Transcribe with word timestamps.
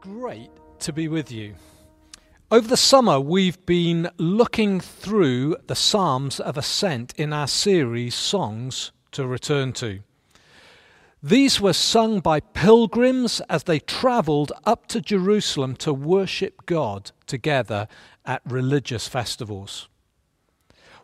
great 0.00 0.50
to 0.80 0.92
be 0.92 1.08
with 1.08 1.30
you. 1.30 1.54
Over 2.50 2.68
the 2.68 2.76
summer, 2.76 3.18
we've 3.18 3.64
been 3.64 4.10
looking 4.18 4.78
through 4.80 5.56
the 5.66 5.74
Psalms 5.74 6.38
of 6.38 6.58
Ascent 6.58 7.14
in 7.16 7.32
our 7.32 7.48
series, 7.48 8.14
Songs 8.14 8.92
to 9.12 9.26
Return 9.26 9.72
to. 9.74 10.00
These 11.22 11.60
were 11.60 11.72
sung 11.72 12.20
by 12.20 12.40
pilgrims 12.40 13.40
as 13.48 13.62
they 13.64 13.78
travelled 13.78 14.52
up 14.64 14.86
to 14.88 15.00
Jerusalem 15.00 15.76
to 15.76 15.94
worship 15.94 16.66
God 16.66 17.12
together 17.26 17.86
at 18.26 18.42
religious 18.44 19.08
festivals. 19.08 19.88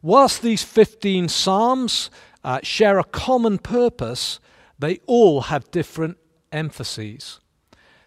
Whilst 0.02 0.42
these 0.42 0.64
15 0.64 1.28
Psalms 1.28 2.10
uh, 2.44 2.60
share 2.62 2.98
a 2.98 3.04
common 3.04 3.58
purpose, 3.58 4.40
they 4.78 4.98
all 5.06 5.42
have 5.42 5.70
different 5.70 6.18
emphases. 6.52 7.40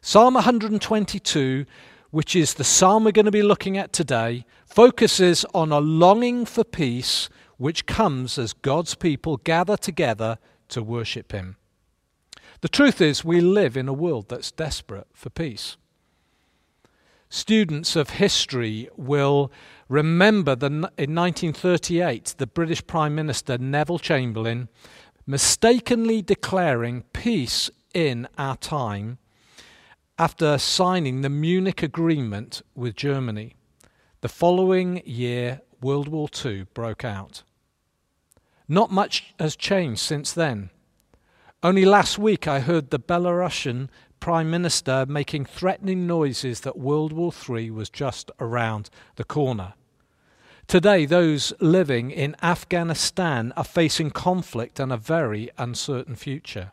Psalm 0.04 0.34
122, 0.34 1.64
which 2.10 2.36
is 2.36 2.56
the 2.56 2.64
psalm 2.64 3.04
we're 3.04 3.12
going 3.12 3.26
to 3.26 3.32
be 3.32 3.44
looking 3.44 3.78
at 3.78 3.94
today, 3.94 4.44
focuses 4.66 5.46
on 5.54 5.72
a 5.72 5.80
longing 5.80 6.44
for 6.44 6.64
peace 6.64 7.30
which 7.58 7.86
comes 7.86 8.40
as 8.40 8.52
God's 8.52 8.96
people 8.96 9.38
gather 9.38 9.78
together 9.78 10.40
to 10.70 10.82
worship 10.82 11.32
Him. 11.32 11.56
The 12.62 12.68
truth 12.68 13.00
is, 13.00 13.24
we 13.24 13.42
live 13.42 13.78
in 13.78 13.88
a 13.88 13.94
world 13.94 14.28
that's 14.28 14.52
desperate 14.52 15.06
for 15.14 15.30
peace. 15.30 15.78
Students 17.30 17.96
of 17.96 18.10
history 18.10 18.90
will 18.98 19.52
remember 19.88 20.56
that 20.56 20.72
in 20.72 20.82
1938, 21.16 22.36
the 22.40 22.48
British 22.48 22.86
Prime 22.88 23.14
Minister 23.14 23.60
Neville 23.60 24.00
Chamberlain 24.00 24.68
mistakenly 25.28 26.24
declaring 26.24 27.04
peace 27.14 27.70
in 27.94 28.28
our 28.40 28.58
time 28.58 29.20
after 30.18 30.58
signing 30.58 31.22
the 31.22 31.30
Munich 31.30 31.82
Agreement 31.82 32.62
with 32.76 32.96
Germany. 32.96 33.56
The 34.22 34.30
following 34.30 35.02
year, 35.06 35.62
World 35.82 36.08
War 36.08 36.30
II 36.46 36.68
broke 36.74 37.04
out. 37.04 37.44
Not 38.68 38.92
much 38.92 39.34
has 39.40 39.56
changed 39.56 40.00
since 40.00 40.32
then. 40.32 40.70
Only 41.64 41.86
last 41.86 42.18
week 42.18 42.48
I 42.48 42.60
heard 42.60 42.90
the 42.90 43.00
Belarusian 43.00 43.90
Prime 44.20 44.50
Minister 44.50 45.06
making 45.08 45.46
threatening 45.46 46.06
noises 46.06 46.62
that 46.62 46.78
World 46.78 47.12
War 47.12 47.34
III 47.50 47.72
was 47.72 47.90
just 47.90 48.32
around 48.40 48.90
the 49.16 49.24
corner. 49.24 49.74
Today, 50.68 51.06
those 51.06 51.52
living 51.60 52.12
in 52.12 52.36
Afghanistan 52.42 53.52
are 53.58 53.64
facing 53.64 54.12
conflict 54.12 54.80
and 54.80 54.94
a 54.94 54.98
very 54.98 55.50
uncertain 55.58 56.16
future. 56.16 56.72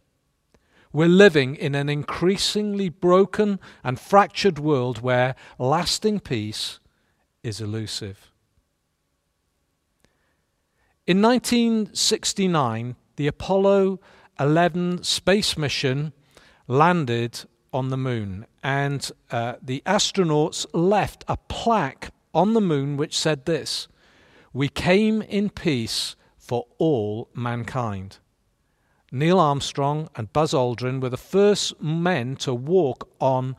We're 0.93 1.09
living 1.09 1.55
in 1.55 1.75
an 1.75 1.89
increasingly 1.89 2.89
broken 2.89 3.61
and 3.85 4.01
fractured 4.01 4.59
world 4.59 5.01
where 5.01 5.35
lasting 5.59 6.21
peace 6.21 6.81
is 7.43 7.61
elusive. 7.61 8.33
In 11.07 11.23
1969, 11.23 12.97
the 13.17 13.27
Apollo 13.27 14.01
11 14.39 15.03
space 15.03 15.57
mission 15.57 16.13
landed 16.67 17.45
on 17.73 17.89
the 17.89 17.97
moon, 17.97 18.47
and 18.63 19.11
uh, 19.31 19.55
the 19.63 19.83
astronauts 19.85 20.67
left 20.73 21.25
a 21.29 21.37
plaque 21.37 22.13
on 22.35 22.55
the 22.55 22.61
moon 22.61 22.97
which 22.97 23.19
said 23.19 23.45
this 23.45 23.89
We 24.53 24.69
came 24.69 25.23
in 25.23 25.51
peace 25.51 26.17
for 26.37 26.67
all 26.79 27.29
mankind. 27.35 28.19
Neil 29.11 29.41
Armstrong 29.41 30.09
and 30.17 30.33
Buzz 30.33 30.53
Aldrin 30.53 31.01
were 31.01 31.09
the 31.09 31.17
first 31.17 31.81
men 31.81 32.37
to 32.37 32.53
walk 32.55 33.09
on 33.21 33.57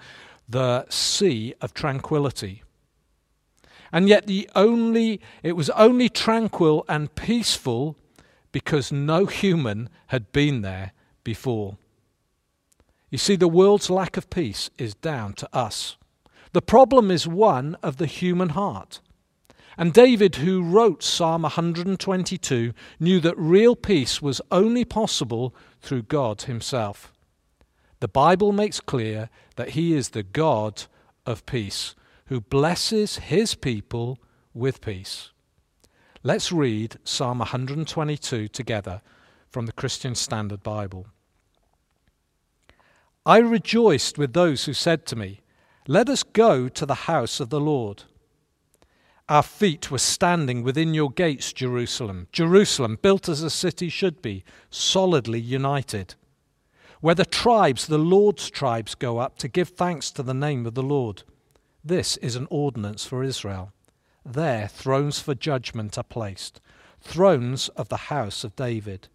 the 0.47 0.86
sea 0.89 1.53
of 1.61 1.73
tranquility. 1.73 2.64
And 3.91 4.08
yet 4.08 4.28
the 4.28 4.50
only 4.56 5.19
it 5.41 5.53
was 5.53 5.69
only 5.72 6.09
tranquil 6.09 6.86
and 6.88 7.14
peaceful 7.16 7.96
because 8.51 8.91
no 8.91 9.25
human 9.25 9.90
had 10.07 10.31
been 10.31 10.62
there 10.62 10.91
before. 11.23 11.78
You 13.09 13.18
see, 13.18 13.35
the 13.35 13.47
world's 13.47 13.90
lack 13.90 14.18
of 14.18 14.29
peace 14.29 14.69
is 14.78 14.94
down 14.94 15.34
to 15.34 15.50
us. 15.52 15.97
The 16.52 16.62
problem 16.62 17.09
is 17.09 17.28
one 17.28 17.75
of 17.81 17.97
the 17.97 18.06
human 18.06 18.50
heart. 18.50 19.02
And 19.79 19.94
David, 19.94 20.35
who 20.35 20.62
wrote 20.62 21.01
Psalm 21.01 21.44
122, 21.44 22.73
knew 23.00 23.19
that 23.22 23.38
real 23.38 23.78
peace 23.78 24.22
was 24.22 24.41
only 24.51 24.84
possible 24.84 25.56
through 25.81 26.01
God 26.01 26.41
Himself. 26.41 27.13
The 28.01 28.09
Bible 28.09 28.51
makes 28.51 28.81
clear 28.81 29.29
that 29.56 29.69
He 29.69 29.94
is 29.95 30.09
the 30.09 30.22
God 30.22 30.84
of 31.25 31.45
peace, 31.45 31.95
who 32.25 32.41
blesses 32.41 33.19
His 33.19 33.56
people 33.56 34.19
with 34.53 34.81
peace. 34.81 35.31
Let's 36.23 36.51
read 36.51 36.97
Psalm 37.06 37.40
122 37.40 38.50
together 38.50 39.01
from 39.50 39.66
the 39.66 39.72
Christian 39.72 40.13
Standard 40.13 40.61
Bible. 40.61 41.07
I 43.25 43.38
rejoiced 43.38 44.17
with 44.17 44.34
those 44.34 44.66
who 44.66 44.73
said 44.73 45.06
to 45.06 45.16
me, 45.16 45.40
Let 45.88 46.09
us 46.09 46.23
go 46.23 46.67
to 46.67 46.85
the 46.85 47.07
house 47.07 47.40
of 47.40 47.50
the 47.50 47.61
Lord. 47.61 48.03
Our 49.29 49.44
feet 49.44 49.91
were 49.91 50.00
standing 50.00 50.63
within 50.63 50.95
your 50.95 51.12
gates, 51.12 51.53
Jerusalem, 51.53 52.28
Jerusalem, 52.31 52.97
built 53.00 53.29
as 53.29 53.44
a 53.44 53.51
city 53.51 53.88
should 53.88 54.23
be, 54.23 54.44
solidly 54.72 55.40
united, 55.40 56.16
where 57.00 57.13
the 57.13 57.25
tribes, 57.25 57.85
the 57.85 58.00
Lord's 58.00 58.50
tribes, 58.50 58.95
go 58.95 59.19
up 59.19 59.38
to 59.38 59.47
give 59.47 59.69
thanks 59.69 60.09
to 60.12 60.23
the 60.23 60.34
name 60.34 60.66
of 60.66 60.73
the 60.73 60.81
Lord. 60.81 61.22
This 61.85 62.17
is 62.17 62.35
an 62.35 62.47
ordinance 62.50 63.06
for 63.06 63.23
Israel. 63.23 63.72
There 64.25 64.67
thrones 64.67 65.19
for 65.19 65.35
judgment 65.35 66.00
are 66.00 66.03
placed, 66.03 66.59
thrones 67.00 67.69
of 67.69 67.90
the 67.90 67.97
house 67.97 68.44
of 68.44 68.56
David. 68.56 69.09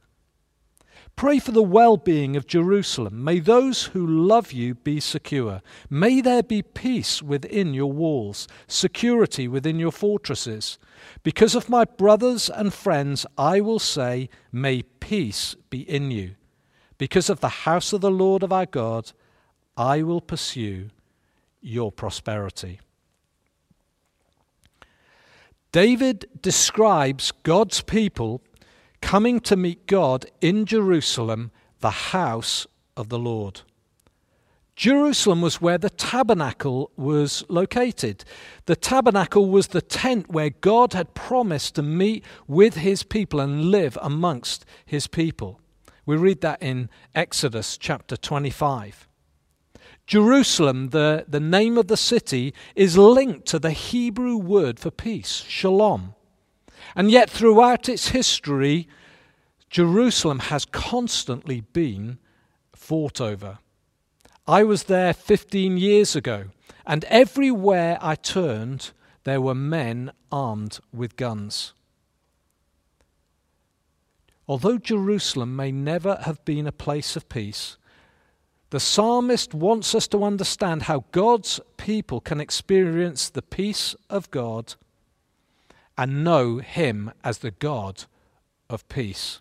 Pray 1.17 1.39
for 1.39 1.53
the 1.53 1.63
well 1.63 1.97
being 1.97 2.37
of 2.37 2.47
Jerusalem. 2.47 3.23
May 3.23 3.39
those 3.39 3.85
who 3.85 4.05
love 4.05 4.51
you 4.51 4.75
be 4.75 4.99
secure. 4.99 5.63
May 5.89 6.21
there 6.21 6.43
be 6.43 6.61
peace 6.61 7.23
within 7.23 7.73
your 7.73 7.93
walls, 7.93 8.49
security 8.67 9.47
within 9.47 9.79
your 9.79 9.93
fortresses. 9.93 10.77
Because 11.23 11.55
of 11.55 11.69
my 11.69 11.85
brothers 11.85 12.51
and 12.51 12.75
friends, 12.75 13.27
I 13.39 13.61
will 13.61 13.79
say, 13.79 14.29
May 14.51 14.83
peace 14.83 15.55
be 15.71 15.89
in 15.89 16.11
you. 16.11 16.35
Because 16.99 17.31
of 17.31 17.41
the 17.41 17.49
house 17.49 17.93
of 17.93 18.01
the 18.01 18.11
Lord 18.11 18.43
of 18.43 18.53
our 18.53 18.67
God, 18.67 19.13
I 19.77 20.03
will 20.03 20.21
pursue 20.21 20.91
your 21.61 21.93
prosperity. 21.93 22.81
David 25.73 26.27
describes 26.41 27.33
God's 27.33 27.81
people 27.81 28.41
coming 29.05 29.39
to 29.39 29.55
meet 29.55 29.87
God 29.87 30.25
in 30.41 30.65
Jerusalem, 30.65 31.51
the 31.81 31.91
house 31.91 32.67
of 32.97 33.11
the 33.11 33.19
Lord. 33.19 33.61
Jerusalem 34.77 35.43
was 35.43 35.61
where 35.61 35.77
the 35.77 35.91
tabernacle 35.91 36.91
was 36.97 37.45
located. 37.51 38.25
The 38.65 38.75
tabernacle 38.75 39.51
was 39.51 39.69
the 39.69 39.83
tent 39.83 40.31
where 40.31 40.49
God 40.49 40.95
had 40.95 41.13
promised 41.13 41.75
to 41.75 41.83
meet 41.83 42.25
with 42.49 42.77
his 42.77 43.03
people 43.03 43.41
and 43.41 43.67
live 43.67 43.99
amongst 44.01 44.65
his 44.87 45.07
people. 45.07 45.61
We 46.07 46.17
read 46.17 46.41
that 46.41 46.63
in 46.63 46.89
Exodus 47.15 47.77
chapter 47.77 48.17
25. 48.17 49.07
Jerusalem, 50.07 50.89
the, 50.89 51.27
the 51.29 51.41
name 51.41 51.77
of 51.77 51.89
the 51.89 51.99
city, 51.99 52.55
is 52.75 52.97
linked 52.97 53.47
to 53.49 53.59
the 53.59 53.71
Hebrew 53.71 54.39
word 54.39 54.81
for 54.81 54.91
peace, 54.91 55.45
shalom. 55.47 56.15
And 56.95 57.11
yet, 57.11 57.29
throughout 57.29 57.89
its 57.89 58.09
history, 58.09 58.89
Jerusalem 59.69 60.39
has 60.39 60.65
constantly 60.65 61.61
been 61.61 62.19
fought 62.75 63.21
over. 63.21 63.59
I 64.47 64.63
was 64.63 64.85
there 64.85 65.13
15 65.13 65.79
years 65.79 66.15
ago, 66.15 66.45
and 66.87 67.05
everywhere 67.05 67.99
I 68.01 68.15
turned, 68.15 68.93
there 69.25 69.41
were 69.41 69.55
men 69.55 70.13
armed 70.31 70.79
with 70.93 71.17
guns. 71.17 71.73
Although 74.47 74.79
Jerusalem 74.79 75.57
may 75.57 75.73
never 75.73 76.19
have 76.23 76.45
been 76.45 76.67
a 76.67 76.73
place 76.73 77.17
of 77.17 77.29
peace, 77.29 77.79
the 78.71 78.81
psalmist 78.81 79.55
wants 79.55 79.95
us 79.95 80.07
to 80.09 80.25
understand 80.25 80.83
how 80.83 81.05
God's 81.13 81.61
people 81.77 82.21
can 82.21 82.41
experience 82.41 83.31
the 83.31 83.43
peace 83.43 83.95
of 84.11 84.31
God 84.31 84.75
and 85.97 86.25
know 86.25 86.59
Him 86.59 87.13
as 87.23 87.39
the 87.39 87.51
God 87.51 88.05
of 88.69 88.89
peace. 88.89 89.41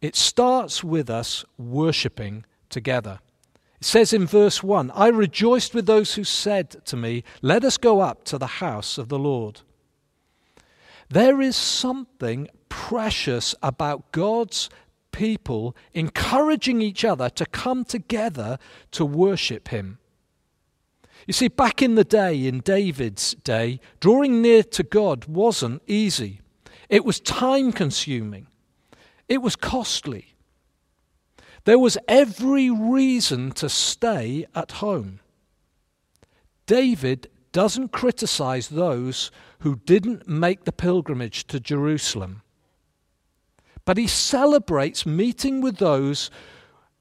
It 0.00 0.16
starts 0.16 0.82
with 0.82 1.08
us 1.08 1.44
worshipping 1.58 2.44
together. 2.68 3.20
It 3.80 3.86
says 3.86 4.12
in 4.12 4.26
verse 4.26 4.62
1 4.62 4.90
I 4.92 5.08
rejoiced 5.08 5.74
with 5.74 5.86
those 5.86 6.14
who 6.14 6.24
said 6.24 6.84
to 6.86 6.96
me, 6.96 7.24
Let 7.40 7.64
us 7.64 7.76
go 7.76 8.00
up 8.00 8.24
to 8.24 8.38
the 8.38 8.46
house 8.46 8.98
of 8.98 9.08
the 9.08 9.18
Lord. 9.18 9.60
There 11.08 11.40
is 11.40 11.56
something 11.56 12.48
precious 12.68 13.54
about 13.62 14.12
God's 14.12 14.70
people 15.12 15.76
encouraging 15.92 16.80
each 16.80 17.04
other 17.04 17.28
to 17.30 17.46
come 17.46 17.84
together 17.84 18.58
to 18.92 19.04
worship 19.04 19.68
him. 19.68 19.98
You 21.26 21.32
see, 21.32 21.48
back 21.48 21.82
in 21.82 21.94
the 21.94 22.04
day, 22.04 22.46
in 22.46 22.60
David's 22.60 23.34
day, 23.34 23.80
drawing 24.00 24.42
near 24.42 24.62
to 24.64 24.82
God 24.82 25.26
wasn't 25.26 25.82
easy. 25.86 26.40
It 26.88 27.04
was 27.04 27.20
time 27.20 27.72
consuming, 27.72 28.48
it 29.28 29.42
was 29.42 29.56
costly. 29.56 30.28
There 31.64 31.78
was 31.78 31.96
every 32.08 32.70
reason 32.70 33.52
to 33.52 33.68
stay 33.68 34.46
at 34.52 34.72
home. 34.72 35.20
David 36.66 37.28
doesn't 37.52 37.92
criticize 37.92 38.68
those 38.68 39.30
who 39.60 39.76
didn't 39.76 40.26
make 40.26 40.64
the 40.64 40.72
pilgrimage 40.72 41.46
to 41.46 41.60
Jerusalem, 41.60 42.42
but 43.84 43.96
he 43.96 44.08
celebrates 44.08 45.06
meeting 45.06 45.60
with 45.60 45.76
those 45.76 46.30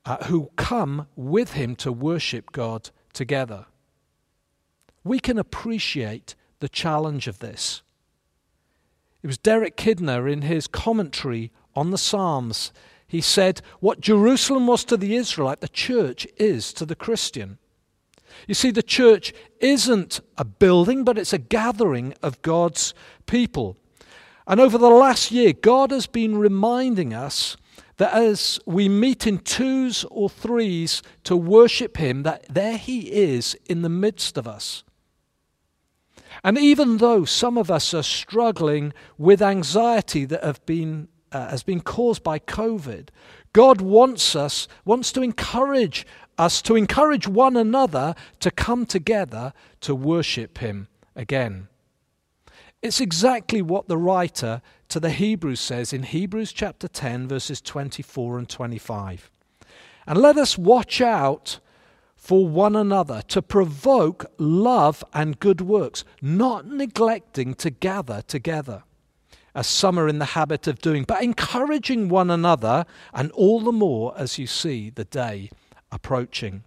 uh, 0.05 0.25
who 0.25 0.51
come 0.57 1.07
with 1.15 1.53
him 1.53 1.75
to 1.77 1.91
worship 1.91 2.51
God 2.51 2.91
together. 3.13 3.65
We 5.03 5.19
can 5.19 5.37
appreciate 5.37 6.35
the 6.59 6.69
challenge 6.69 7.27
of 7.27 7.39
this. 7.39 7.81
It 9.23 9.27
was 9.27 9.37
Derek 9.37 9.77
Kidner 9.77 10.31
in 10.31 10.43
his 10.43 10.67
commentary 10.67 11.51
on 11.75 11.91
the 11.91 11.97
Psalms. 11.97 12.71
He 13.07 13.21
said, 13.21 13.61
What 13.79 14.01
Jerusalem 14.01 14.67
was 14.67 14.83
to 14.85 14.97
the 14.97 15.15
Israelite, 15.15 15.59
the 15.59 15.67
church 15.67 16.27
is 16.37 16.73
to 16.73 16.85
the 16.85 16.95
Christian. 16.95 17.57
You 18.47 18.53
see, 18.53 18.71
the 18.71 18.83
church 18.83 19.33
isn't 19.59 20.21
a 20.37 20.45
building, 20.45 21.03
but 21.03 21.17
it's 21.17 21.33
a 21.33 21.37
gathering 21.37 22.13
of 22.23 22.41
God's 22.41 22.93
people. 23.25 23.77
And 24.47 24.59
over 24.59 24.77
the 24.77 24.89
last 24.89 25.31
year, 25.31 25.53
God 25.53 25.91
has 25.91 26.07
been 26.07 26.37
reminding 26.37 27.13
us 27.13 27.57
that 27.97 28.13
as 28.13 28.59
we 28.65 28.89
meet 28.89 29.27
in 29.27 29.37
twos 29.37 30.05
or 30.05 30.29
threes 30.29 31.03
to 31.25 31.37
worship 31.37 31.97
Him, 31.97 32.23
that 32.23 32.45
there 32.49 32.77
He 32.77 33.11
is 33.11 33.55
in 33.65 33.83
the 33.83 33.89
midst 33.89 34.37
of 34.37 34.47
us. 34.47 34.83
And 36.43 36.57
even 36.57 36.97
though 36.97 37.25
some 37.25 37.57
of 37.57 37.69
us 37.69 37.93
are 37.93 38.03
struggling 38.03 38.93
with 39.17 39.41
anxiety 39.41 40.25
that 40.25 40.43
have 40.43 40.65
been, 40.65 41.07
uh, 41.31 41.49
has 41.49 41.63
been 41.63 41.81
caused 41.81 42.23
by 42.23 42.39
COVID, 42.39 43.09
God 43.53 43.81
wants 43.81 44.35
us, 44.35 44.67
wants 44.85 45.11
to 45.11 45.21
encourage 45.21 46.05
us, 46.37 46.61
to 46.63 46.75
encourage 46.75 47.27
one 47.27 47.55
another 47.55 48.15
to 48.39 48.49
come 48.49 48.85
together 48.85 49.53
to 49.81 49.93
worship 49.93 50.57
Him 50.57 50.87
again. 51.15 51.67
It's 52.81 52.99
exactly 52.99 53.61
what 53.61 53.87
the 53.87 53.97
writer 53.97 54.61
to 54.89 54.99
the 54.99 55.11
Hebrews 55.11 55.59
says 55.59 55.93
in 55.93 56.03
Hebrews 56.03 56.51
chapter 56.51 56.87
10, 56.87 57.27
verses 57.27 57.61
24 57.61 58.39
and 58.39 58.49
25. 58.49 59.29
And 60.07 60.17
let 60.17 60.37
us 60.37 60.57
watch 60.57 60.99
out 60.99 61.59
for 62.21 62.47
one 62.47 62.75
another, 62.75 63.23
to 63.27 63.41
provoke 63.41 64.27
love 64.37 65.03
and 65.11 65.39
good 65.39 65.59
works, 65.59 66.05
not 66.21 66.67
neglecting 66.67 67.55
to 67.55 67.71
gather 67.71 68.21
together, 68.21 68.83
as 69.55 69.65
some 69.65 69.97
are 69.97 70.07
in 70.07 70.19
the 70.19 70.25
habit 70.25 70.67
of 70.67 70.79
doing, 70.79 71.03
but 71.03 71.23
encouraging 71.23 72.09
one 72.09 72.29
another, 72.29 72.85
and 73.11 73.31
all 73.31 73.59
the 73.59 73.71
more 73.71 74.13
as 74.15 74.37
you 74.37 74.45
see 74.45 74.91
the 74.91 75.03
day 75.03 75.49
approaching. 75.91 76.63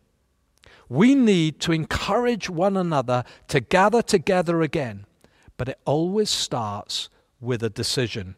We 0.89 1.15
need 1.15 1.61
to 1.61 1.73
encourage 1.73 2.51
one 2.51 2.77
another 2.77 3.23
to 3.47 3.61
gather 3.61 4.03
together 4.03 4.61
again, 4.61 5.07
but 5.57 5.69
it 5.69 5.79
always 5.85 6.31
starts 6.31 7.09
with 7.41 7.63
a 7.63 7.71
decision. 7.71 8.35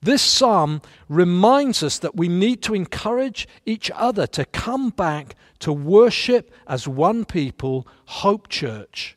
This 0.00 0.22
psalm 0.22 0.82
reminds 1.08 1.82
us 1.82 1.98
that 1.98 2.16
we 2.16 2.28
need 2.28 2.62
to 2.62 2.74
encourage 2.74 3.48
each 3.64 3.90
other 3.94 4.26
to 4.28 4.44
come 4.44 4.90
back 4.90 5.34
to 5.60 5.72
worship 5.72 6.52
as 6.66 6.86
one 6.86 7.24
people, 7.24 7.86
Hope 8.06 8.48
Church. 8.48 9.16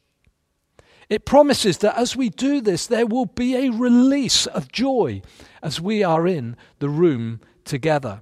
It 1.10 1.26
promises 1.26 1.80
that 1.80 1.98
as 1.98 2.16
we 2.16 2.30
do 2.30 2.62
this, 2.62 2.86
there 2.86 3.08
will 3.08 3.26
be 3.26 3.56
a 3.56 3.72
release 3.72 4.46
of 4.46 4.72
joy 4.72 5.22
as 5.64 5.82
we 5.82 6.04
are 6.04 6.28
in 6.28 6.56
the 6.78 6.90
room 6.90 7.42
together. 7.66 8.22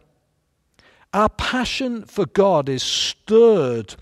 Our 1.14 1.30
passion 1.30 2.06
for 2.06 2.26
God 2.26 2.70
is 2.70 2.84
stirred 2.84 3.96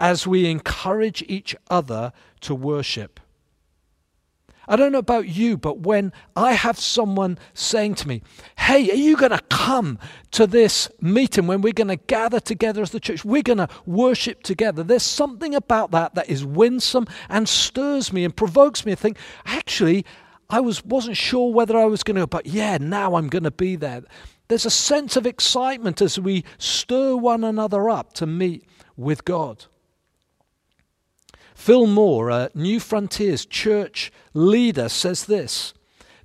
as 0.00 0.26
we 0.26 0.50
encourage 0.50 1.22
each 1.28 1.54
other 1.70 2.12
to 2.40 2.54
worship. 2.54 3.20
I 4.72 4.76
don't 4.76 4.90
know 4.90 5.00
about 5.00 5.28
you, 5.28 5.58
but 5.58 5.80
when 5.80 6.14
I 6.34 6.54
have 6.54 6.78
someone 6.78 7.38
saying 7.52 7.96
to 7.96 8.08
me, 8.08 8.22
Hey, 8.56 8.90
are 8.90 8.94
you 8.94 9.18
going 9.18 9.32
to 9.32 9.42
come 9.50 9.98
to 10.30 10.46
this 10.46 10.88
meeting 10.98 11.46
when 11.46 11.60
we're 11.60 11.74
going 11.74 11.88
to 11.88 11.96
gather 11.96 12.40
together 12.40 12.80
as 12.80 12.90
the 12.90 12.98
church? 12.98 13.22
We're 13.22 13.42
going 13.42 13.58
to 13.58 13.68
worship 13.84 14.42
together. 14.42 14.82
There's 14.82 15.02
something 15.02 15.54
about 15.54 15.90
that 15.90 16.14
that 16.14 16.30
is 16.30 16.46
winsome 16.46 17.06
and 17.28 17.46
stirs 17.46 18.14
me 18.14 18.24
and 18.24 18.34
provokes 18.34 18.86
me 18.86 18.92
to 18.92 18.96
think, 18.96 19.18
actually, 19.44 20.06
I 20.48 20.60
was, 20.60 20.82
wasn't 20.86 21.18
sure 21.18 21.52
whether 21.52 21.76
I 21.76 21.84
was 21.84 22.02
going 22.02 22.16
to, 22.16 22.26
but 22.26 22.46
yeah, 22.46 22.78
now 22.80 23.16
I'm 23.16 23.28
going 23.28 23.44
to 23.44 23.50
be 23.50 23.76
there. 23.76 24.04
There's 24.48 24.64
a 24.64 24.70
sense 24.70 25.18
of 25.18 25.26
excitement 25.26 26.00
as 26.00 26.18
we 26.18 26.46
stir 26.56 27.14
one 27.16 27.44
another 27.44 27.90
up 27.90 28.14
to 28.14 28.26
meet 28.26 28.64
with 28.96 29.26
God. 29.26 29.66
Phil 31.62 31.86
Moore, 31.86 32.28
a 32.28 32.50
Newfrontiers 32.56 33.48
church 33.48 34.10
leader, 34.34 34.88
says 34.88 35.26
this 35.26 35.74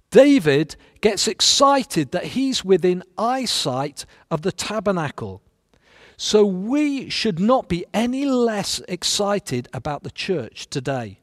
David 0.09 0.75
gets 0.99 1.27
excited 1.27 2.11
that 2.11 2.33
he's 2.33 2.65
within 2.65 3.03
eyesight 3.19 4.07
of 4.31 4.41
the 4.41 4.51
tabernacle. 4.51 5.43
So 6.17 6.43
we 6.43 7.11
should 7.11 7.39
not 7.39 7.69
be 7.69 7.85
any 7.93 8.25
less 8.25 8.81
excited 8.87 9.67
about 9.75 10.01
the 10.01 10.09
church 10.09 10.71
today. 10.71 11.19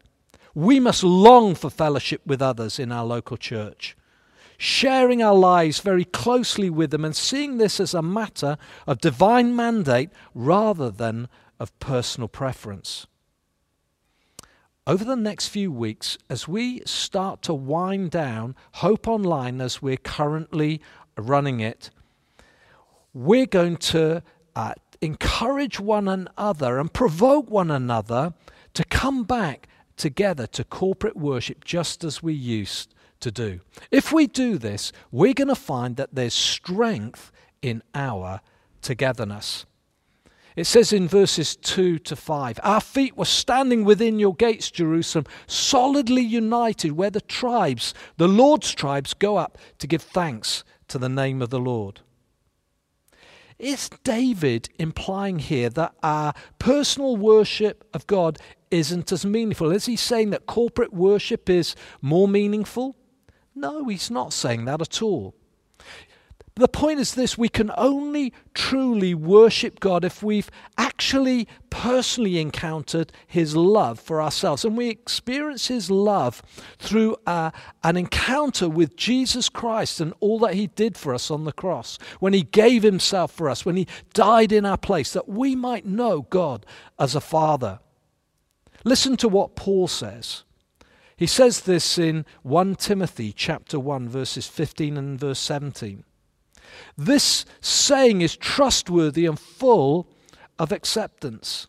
We 0.55 0.78
must 0.78 1.02
long 1.02 1.56
for 1.56 1.69
fellowship 1.69 2.25
with 2.25 2.40
others 2.40 2.78
in 2.78 2.93
our 2.93 3.05
local 3.05 3.37
church, 3.37 3.96
sharing 4.56 5.25
our 5.25 5.34
lives 5.34 5.81
very 5.81 6.05
closely 6.05 6.70
with 6.70 6.93
them 6.93 7.05
and 7.05 7.16
seeing 7.16 7.58
this 7.58 7.81
as 7.81 7.94
a 7.94 8.00
matter 8.00 8.58
of 8.87 9.00
divine 9.00 9.56
mandate 9.56 10.11
rather 10.37 10.88
than 10.88 11.28
of 11.58 11.76
personal 11.81 12.28
preference 12.28 13.08
over 14.86 15.04
the 15.04 15.16
next 15.16 15.48
few 15.48 15.72
weeks, 15.72 16.19
as 16.28 16.46
we 16.46 16.82
start 16.84 17.42
to 17.42 17.54
wind 17.54 18.10
down 18.10 18.54
Hope 18.75 19.08
Online 19.08 19.60
as 19.60 19.81
we're 19.81 19.96
currently 19.96 20.81
running 21.16 21.60
it, 21.60 21.90
we're 23.14 23.46
going 23.46 23.76
to 23.76 24.22
uh, 24.54 24.75
encourage 25.00 25.81
one 25.81 26.08
another 26.08 26.78
and 26.78 26.92
provoke 26.92 27.50
one 27.50 27.70
another 27.70 28.35
to 28.75 28.85
come 28.85 29.25
back 29.25 29.68
together 29.97 30.47
to 30.49 30.64
corporate 30.64 31.16
worship 31.16 31.64
just 31.64 32.04
as 32.04 32.23
we 32.23 32.35
used 32.35 32.94
to 33.20 33.30
do. 33.30 33.61
If 33.90 34.12
we 34.12 34.26
do 34.26 34.59
this, 34.59 34.92
we're 35.11 35.35
going 35.35 35.49
to 35.49 35.54
find 35.54 35.97
that 35.97 36.14
there's 36.14 36.35
strength 36.35 37.32
in 37.62 37.82
our 37.94 38.40
togetherness. 38.82 39.64
It 40.56 40.64
says 40.64 40.92
in 40.92 41.08
verses 41.08 41.56
2 41.56 41.99
to 42.00 42.14
5 42.14 42.61
Our 42.62 42.80
feet 42.80 43.16
were 43.16 43.25
standing 43.25 43.84
within 43.84 44.20
your 44.20 44.34
gates, 44.34 44.70
Jerusalem, 44.70 45.26
solidly 45.46 46.23
united, 46.23 46.92
where 46.92 47.11
the 47.11 47.20
tribes, 47.20 47.92
the 48.18 48.28
Lord's 48.28 48.73
tribes, 48.73 49.14
go 49.14 49.37
up 49.37 49.58
to 49.78 49.87
give 49.88 50.02
thanks 50.02 50.62
to 50.88 50.99
the 50.99 51.08
name 51.08 51.42
of 51.42 51.50
the 51.50 51.58
Lord. 51.58 52.00
Is 53.58 53.88
David 54.02 54.68
implying 54.78 55.38
here 55.38 55.70
that 55.70 55.94
our 56.02 56.34
personal 56.58 57.16
worship 57.16 57.88
of 57.94 58.06
God 58.06 58.38
isn't 58.70 59.11
as 59.11 59.25
meaningful? 59.25 59.73
Is 59.73 59.87
he 59.87 59.96
saying 59.96 60.30
that 60.30 60.46
corporate 60.46 60.92
worship 60.92 61.49
is 61.49 61.75
more 62.00 62.28
meaningful? 62.28 62.96
No, 63.54 63.87
he's 63.87 64.11
not 64.11 64.32
saying 64.32 64.64
that 64.64 64.80
at 64.80 65.02
all. 65.02 65.34
The 66.56 66.68
point 66.68 67.00
is 67.00 67.16
this 67.16 67.37
we 67.37 67.49
can 67.49 67.73
only 67.76 68.32
truly 68.54 69.12
worship 69.12 69.80
God 69.80 70.04
if 70.04 70.23
we've 70.23 70.52
actually 70.78 71.49
personally 71.68 72.38
encountered 72.38 73.11
His 73.26 73.56
love 73.56 73.99
for 73.99 74.23
ourselves. 74.23 74.64
And 74.64 74.76
we 74.76 74.88
experience 74.88 75.66
His 75.66 75.90
love 75.90 76.42
through 76.78 77.16
uh, 77.26 77.50
an 77.82 77.96
encounter 77.96 78.68
with 78.68 78.94
Jesus 78.94 79.49
Christ 79.49 80.00
and 80.00 80.14
all 80.20 80.38
that 80.40 80.54
He 80.54 80.68
did 80.68 80.96
for 80.96 81.12
us 81.12 81.28
on 81.28 81.44
the 81.44 81.52
cross, 81.52 81.99
when 82.20 82.34
He 82.34 82.44
gave 82.44 82.84
Himself 82.84 83.32
for 83.32 83.50
us, 83.50 83.66
when 83.66 83.76
He 83.76 83.88
died 84.12 84.52
in 84.52 84.64
our 84.64 84.78
place, 84.78 85.12
that 85.12 85.28
we 85.28 85.56
might 85.56 85.87
know 85.87 86.23
God 86.30 86.64
as 87.00 87.16
a 87.16 87.20
Father. 87.20 87.80
Listen 88.84 89.16
to 89.16 89.28
what 89.28 89.56
Paul 89.56 89.88
says. 89.88 90.44
He 91.16 91.26
says 91.26 91.62
this 91.62 91.99
in 91.99 92.25
1 92.44 92.76
Timothy 92.76 93.32
chapter 93.32 93.80
1 93.80 94.08
verses 94.08 94.46
15 94.46 94.96
and 94.96 95.18
verse 95.18 95.40
17. 95.40 96.04
This 96.97 97.45
saying 97.61 98.21
is 98.21 98.37
trustworthy 98.37 99.26
and 99.26 99.38
full 99.38 100.09
of 100.59 100.73
acceptance. 100.73 101.66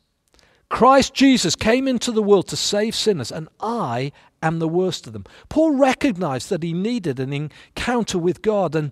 Christ 0.70 1.14
Jesus 1.14 1.56
came 1.56 1.88
into 1.88 2.12
the 2.12 2.24
world 2.24 2.48
to 2.48 2.56
save 2.56 2.96
sinners, 2.96 3.32
and 3.32 3.48
I 3.60 4.12
am 4.42 4.60
the 4.60 4.68
worst 4.68 5.08
of 5.08 5.14
them. 5.14 5.26
Paul 5.48 5.76
recognized 5.76 6.50
that 6.50 6.64
he 6.64 6.74
needed 6.74 7.20
an 7.20 7.34
encounter 7.34 8.18
with 8.18 8.42
God, 8.42 8.76
and 8.76 8.92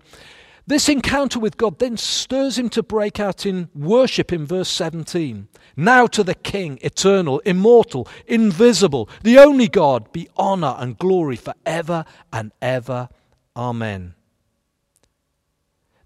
This 0.66 0.88
encounter 0.88 1.38
with 1.38 1.58
God 1.58 1.78
then 1.78 1.98
stirs 1.98 2.56
him 2.58 2.70
to 2.70 2.82
break 2.82 3.20
out 3.20 3.44
in 3.44 3.68
worship 3.74 4.32
in 4.32 4.46
verse 4.46 4.70
17. 4.70 5.48
Now 5.76 6.06
to 6.06 6.24
the 6.24 6.34
King, 6.34 6.78
eternal, 6.80 7.40
immortal, 7.40 8.08
invisible, 8.26 9.10
the 9.22 9.38
only 9.38 9.68
God, 9.68 10.10
be 10.12 10.28
honor 10.36 10.74
and 10.78 10.96
glory 10.96 11.36
forever 11.36 12.06
and 12.32 12.50
ever. 12.62 13.10
Amen. 13.54 14.14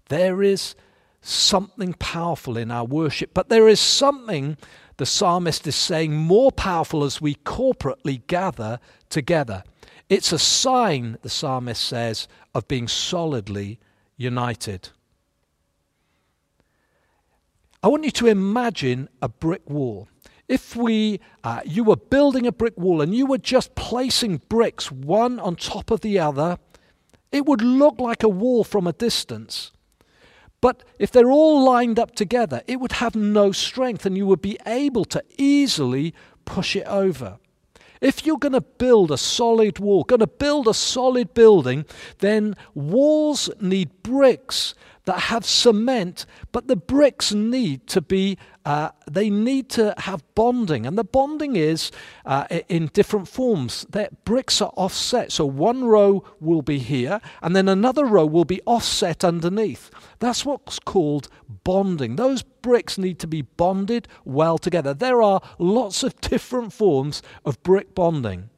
There 0.09 0.43
is 0.43 0.75
something 1.21 1.93
powerful 1.93 2.57
in 2.57 2.71
our 2.71 2.85
worship, 2.85 3.31
but 3.33 3.49
there 3.49 3.67
is 3.67 3.79
something, 3.79 4.57
the 4.97 5.05
psalmist 5.05 5.65
is 5.65 5.75
saying, 5.75 6.15
more 6.15 6.51
powerful 6.51 7.03
as 7.03 7.21
we 7.21 7.35
corporately 7.35 8.25
gather 8.27 8.79
together. 9.09 9.63
It's 10.09 10.31
a 10.31 10.39
sign, 10.39 11.17
the 11.21 11.29
psalmist 11.29 11.83
says, 11.83 12.27
of 12.53 12.67
being 12.67 12.87
solidly 12.87 13.79
united. 14.17 14.89
I 17.81 17.87
want 17.87 18.03
you 18.03 18.11
to 18.11 18.27
imagine 18.27 19.07
a 19.21 19.29
brick 19.29 19.69
wall. 19.69 20.09
If 20.47 20.75
we, 20.75 21.19
uh, 21.43 21.61
you 21.63 21.83
were 21.83 21.95
building 21.95 22.47
a 22.47 22.51
brick 22.51 22.75
wall 22.75 23.01
and 23.01 23.13
you 23.13 23.27
were 23.27 23.37
just 23.37 23.75
placing 23.75 24.41
bricks 24.49 24.91
one 24.91 25.39
on 25.39 25.55
top 25.55 25.91
of 25.91 26.01
the 26.01 26.17
other, 26.17 26.57
it 27.31 27.45
would 27.45 27.61
look 27.61 27.99
like 27.99 28.23
a 28.23 28.29
wall 28.29 28.63
from 28.63 28.87
a 28.87 28.93
distance. 28.93 29.71
But 30.61 30.83
if 30.97 31.11
they're 31.11 31.31
all 31.31 31.63
lined 31.63 31.99
up 31.99 32.15
together, 32.15 32.61
it 32.67 32.79
would 32.79 32.93
have 32.93 33.15
no 33.15 33.51
strength 33.51 34.05
and 34.05 34.17
you 34.17 34.25
would 34.25 34.41
be 34.41 34.57
able 34.65 35.05
to 35.05 35.23
easily 35.37 36.13
push 36.45 36.75
it 36.75 36.85
over. 36.85 37.37
If 38.01 38.25
you're 38.25 38.37
going 38.37 38.53
to 38.53 38.61
build 38.61 39.11
a 39.11 39.17
solid 39.17 39.79
wall, 39.79 40.03
going 40.03 40.21
to 40.21 40.27
build 40.27 40.67
a 40.67 40.73
solid 40.73 41.33
building, 41.33 41.85
then 42.19 42.55
walls 42.73 43.49
need 43.59 43.89
bricks 44.03 44.73
that 45.09 45.21
have 45.21 45.43
cement, 45.43 46.27
but 46.51 46.67
the 46.67 46.75
bricks 46.75 47.33
need 47.33 47.87
to 47.87 47.99
be, 47.99 48.37
uh, 48.63 48.91
they 49.09 49.27
need 49.27 49.67
to 49.67 49.91
have 49.97 50.23
bonding. 50.35 50.85
And 50.85 50.99
the 50.99 51.03
bonding 51.03 51.55
is 51.55 51.89
uh, 52.27 52.45
in 52.67 52.91
different 52.93 53.27
forms. 53.27 53.87
That 53.89 54.23
bricks 54.23 54.61
are 54.61 54.71
offset. 54.77 55.31
So 55.31 55.47
one 55.47 55.83
row 55.83 56.23
will 56.39 56.61
be 56.61 56.77
here, 56.77 57.21
and 57.41 57.55
then 57.55 57.67
another 57.67 58.05
row 58.05 58.27
will 58.27 58.45
be 58.45 58.61
offset 58.67 59.23
underneath. 59.23 59.89
That's 60.19 60.45
what's 60.45 60.77
called 60.77 61.27
bonding. 61.63 62.15
Those 62.15 62.43
bricks 62.43 62.99
need 62.99 63.17
to 63.17 63.27
be 63.27 63.41
bonded 63.41 64.07
well 64.25 64.59
together. 64.59 64.93
There 64.93 65.23
are 65.23 65.41
lots 65.57 66.03
of 66.03 66.21
different 66.21 66.71
forms 66.71 67.23
of 67.43 67.63
brick 67.63 67.95
bonding. 67.95 68.51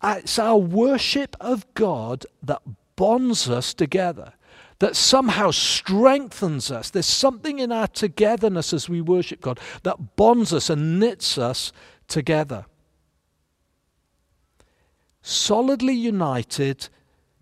Uh, 0.00 0.20
it's 0.20 0.38
our 0.38 0.56
worship 0.56 1.34
of 1.40 1.66
God 1.74 2.26
that 2.44 2.62
bonds 2.94 3.50
us 3.50 3.74
together 3.74 4.34
that 4.82 4.96
somehow 4.96 5.48
strengthens 5.52 6.68
us. 6.68 6.90
There's 6.90 7.06
something 7.06 7.60
in 7.60 7.70
our 7.70 7.86
togetherness 7.86 8.72
as 8.72 8.88
we 8.88 9.00
worship 9.00 9.40
God 9.40 9.60
that 9.84 10.16
bonds 10.16 10.52
us 10.52 10.68
and 10.68 10.98
knits 10.98 11.38
us 11.38 11.70
together. 12.08 12.66
Solidly 15.22 15.94
united 15.94 16.88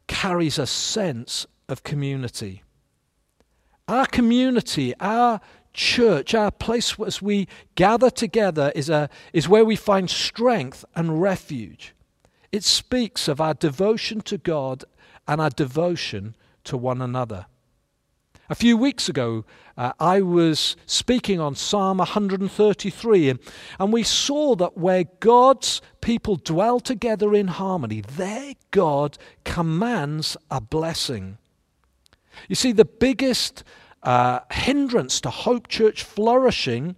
carries 0.06 0.58
a 0.58 0.66
sense 0.66 1.46
of 1.66 1.82
community. 1.82 2.62
Our 3.88 4.04
community, 4.04 4.92
our 5.00 5.40
church, 5.72 6.34
our 6.34 6.50
place 6.50 7.00
as 7.00 7.22
we 7.22 7.48
gather 7.74 8.10
together, 8.10 8.70
is, 8.74 8.90
a, 8.90 9.08
is 9.32 9.48
where 9.48 9.64
we 9.64 9.76
find 9.76 10.10
strength 10.10 10.84
and 10.94 11.22
refuge. 11.22 11.94
It 12.52 12.64
speaks 12.64 13.28
of 13.28 13.40
our 13.40 13.54
devotion 13.54 14.20
to 14.20 14.36
God 14.36 14.84
and 15.26 15.40
our 15.40 15.48
devotion 15.48 16.34
to 16.64 16.76
one 16.76 17.00
another. 17.00 17.46
A 18.48 18.56
few 18.56 18.76
weeks 18.76 19.08
ago, 19.08 19.44
uh, 19.76 19.92
I 20.00 20.22
was 20.22 20.76
speaking 20.84 21.38
on 21.38 21.54
Psalm 21.54 21.98
133, 21.98 23.28
and, 23.28 23.38
and 23.78 23.92
we 23.92 24.02
saw 24.02 24.56
that 24.56 24.76
where 24.76 25.04
God's 25.20 25.80
people 26.00 26.34
dwell 26.34 26.80
together 26.80 27.32
in 27.32 27.46
harmony, 27.46 28.00
there 28.00 28.54
God 28.72 29.18
commands 29.44 30.36
a 30.50 30.60
blessing. 30.60 31.38
You 32.48 32.56
see, 32.56 32.72
the 32.72 32.84
biggest 32.84 33.62
uh, 34.02 34.40
hindrance 34.50 35.20
to 35.20 35.30
Hope 35.30 35.68
Church 35.68 36.02
flourishing 36.02 36.96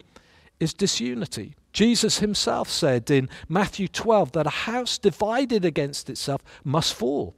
is 0.59 0.73
disunity. 0.73 1.55
Jesus 1.73 2.19
himself 2.21 2.71
said 2.71 3.11
in 3.11 3.29
Matthew 3.49 3.89
12 3.89 4.33
that 4.33 4.47
a 4.47 4.51
house 4.51 4.97
divided 4.99 5.65
against 5.67 6.09
itself 6.09 6.43
must 6.65 6.95
fall. 6.95 7.35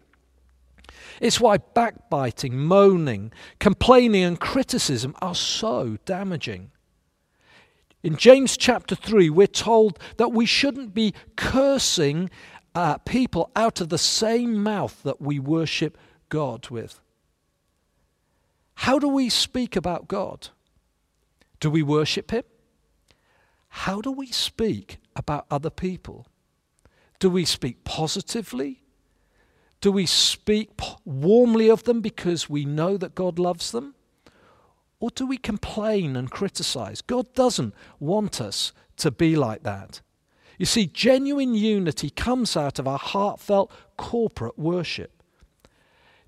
It's 1.20 1.40
why 1.40 1.58
backbiting, 1.58 2.58
moaning, 2.58 3.32
complaining, 3.58 4.24
and 4.24 4.40
criticism 4.40 5.14
are 5.20 5.34
so 5.34 5.98
damaging. 6.04 6.70
In 8.02 8.16
James 8.16 8.56
chapter 8.56 8.94
3, 8.94 9.30
we're 9.30 9.46
told 9.46 9.98
that 10.18 10.32
we 10.32 10.44
shouldn't 10.44 10.92
be 10.92 11.14
cursing 11.36 12.30
uh, 12.74 12.98
people 12.98 13.50
out 13.56 13.80
of 13.80 13.88
the 13.88 13.98
same 13.98 14.62
mouth 14.62 15.02
that 15.04 15.20
we 15.20 15.38
worship 15.38 15.96
God 16.28 16.68
with. 16.68 17.00
How 18.74 18.98
do 18.98 19.08
we 19.08 19.30
speak 19.30 19.76
about 19.76 20.08
God? 20.08 20.48
Do 21.60 21.70
we 21.70 21.82
worship 21.82 22.30
Him? 22.30 22.44
How 23.68 24.00
do 24.00 24.10
we 24.10 24.26
speak 24.26 24.98
about 25.16 25.46
other 25.50 25.70
people? 25.70 26.26
Do 27.18 27.30
we 27.30 27.44
speak 27.44 27.84
positively 27.84 28.83
do 29.84 29.92
we 29.92 30.06
speak 30.06 30.70
warmly 31.04 31.68
of 31.68 31.84
them 31.84 32.00
because 32.00 32.48
we 32.48 32.64
know 32.64 32.96
that 32.96 33.14
God 33.14 33.38
loves 33.38 33.70
them? 33.70 33.94
Or 34.98 35.10
do 35.10 35.26
we 35.26 35.36
complain 35.36 36.16
and 36.16 36.30
criticize? 36.30 37.02
God 37.02 37.34
doesn't 37.34 37.74
want 38.00 38.40
us 38.40 38.72
to 38.96 39.10
be 39.10 39.36
like 39.36 39.62
that. 39.64 40.00
You 40.56 40.64
see, 40.64 40.86
genuine 40.86 41.54
unity 41.54 42.08
comes 42.08 42.56
out 42.56 42.78
of 42.78 42.88
our 42.88 42.96
heartfelt 42.96 43.70
corporate 43.98 44.58
worship. 44.58 45.22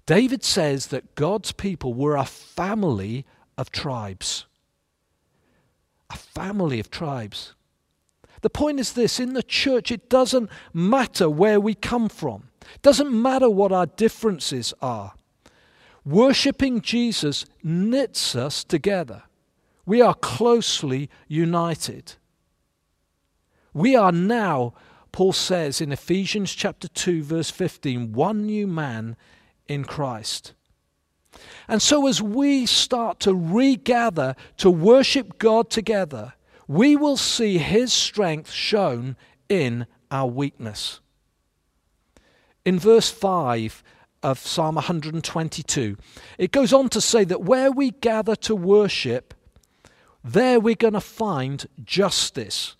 David 0.04 0.44
says 0.44 0.88
that 0.88 1.14
God's 1.14 1.52
people 1.52 1.94
were 1.94 2.16
a 2.16 2.26
family 2.26 3.25
of 3.56 3.72
tribes. 3.72 4.44
A 6.10 6.16
family 6.18 6.78
of 6.78 6.90
tribes. 6.90 7.54
The 8.42 8.50
point 8.50 8.80
is 8.80 8.92
this 8.92 9.18
in 9.18 9.32
the 9.32 9.42
church, 9.42 9.90
it 9.90 10.10
doesn't 10.10 10.50
matter 10.75 11.30
where 11.30 11.58
we 11.58 11.75
come 11.75 12.10
from. 12.10 12.50
Doesn't 12.82 13.11
matter 13.11 13.49
what 13.50 13.73
our 13.73 13.87
differences 13.87 14.75
are. 14.80 15.14
Worshipping 16.04 16.80
Jesus 16.80 17.44
knits 17.62 18.37
us 18.37 18.62
together. 18.62 19.25
We 19.85 20.00
are 20.00 20.14
closely 20.14 21.11
united. 21.28 22.14
We 23.73 23.94
are 23.94 24.12
now, 24.12 24.75
Paul 25.12 25.32
says 25.32 25.80
in 25.80 25.92
Ephesians 25.92 26.52
chapter 26.52 26.88
2 26.88 27.23
verse 27.23 27.50
15, 27.50 28.12
one 28.12 28.46
new 28.46 28.66
man 28.66 29.16
in 29.68 29.85
Christ. 29.85 30.54
And 31.68 31.82
so 31.82 32.06
as 32.06 32.23
we 32.23 32.66
start 32.66 33.20
to 33.20 33.35
regather 33.35 34.35
to 34.58 34.70
worship 34.70 35.38
God 35.38 35.70
together, 35.70 36.35
we 36.68 36.96
will 36.96 37.16
see 37.16 37.58
his 37.58 37.92
strength 37.92 38.50
shown 38.50 39.16
in 39.49 39.87
our 40.11 40.26
weakness. 40.26 41.00
In 42.66 42.80
verse 42.80 43.08
5 43.11 43.85
of 44.25 44.40
Psalm 44.40 44.75
122, 44.75 45.96
it 46.37 46.50
goes 46.50 46.73
on 46.73 46.88
to 46.88 47.00
say 47.00 47.23
that 47.23 47.42
where 47.42 47.70
we 47.70 47.92
gather 47.92 48.35
to 48.35 48.56
worship, 48.56 49.35
there 50.25 50.58
we're 50.58 50.75
going 50.75 50.94
to 50.94 51.00
find 51.00 51.66
justice. 51.85 52.75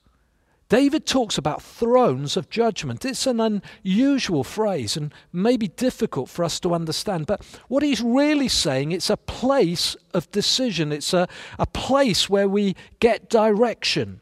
David 0.69 1.07
talks 1.07 1.39
about 1.39 1.63
thrones 1.63 2.37
of 2.37 2.51
judgment. 2.51 3.05
It's 3.05 3.29
an 3.29 3.39
unusual 3.85 4.43
phrase 4.43 4.97
and 4.97 5.15
maybe 5.33 5.69
difficult 5.69 6.29
for 6.29 6.45
us 6.45 6.59
to 6.61 6.75
understand. 6.75 7.27
But 7.27 7.45
what 7.69 7.85
he's 7.85 8.03
really 8.03 8.49
saying, 8.49 8.91
it's 8.91 9.09
a 9.09 9.17
place 9.17 9.95
of 10.13 10.29
decision. 10.33 10.91
It's 10.91 11.15
a, 11.15 11.29
a 11.61 11.67
place 11.67 12.29
where 12.29 12.49
we 12.49 12.75
get 12.99 13.31
direction. 13.31 14.21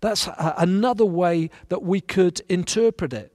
That's 0.00 0.28
a, 0.28 0.54
another 0.58 1.04
way 1.04 1.50
that 1.70 1.82
we 1.82 2.00
could 2.00 2.40
interpret 2.48 3.12
it. 3.12 3.31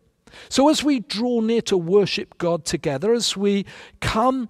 So, 0.49 0.69
as 0.69 0.83
we 0.83 0.99
draw 0.99 1.41
near 1.41 1.61
to 1.63 1.77
worship 1.77 2.37
God 2.37 2.65
together, 2.65 3.13
as 3.13 3.37
we 3.37 3.65
come 3.99 4.49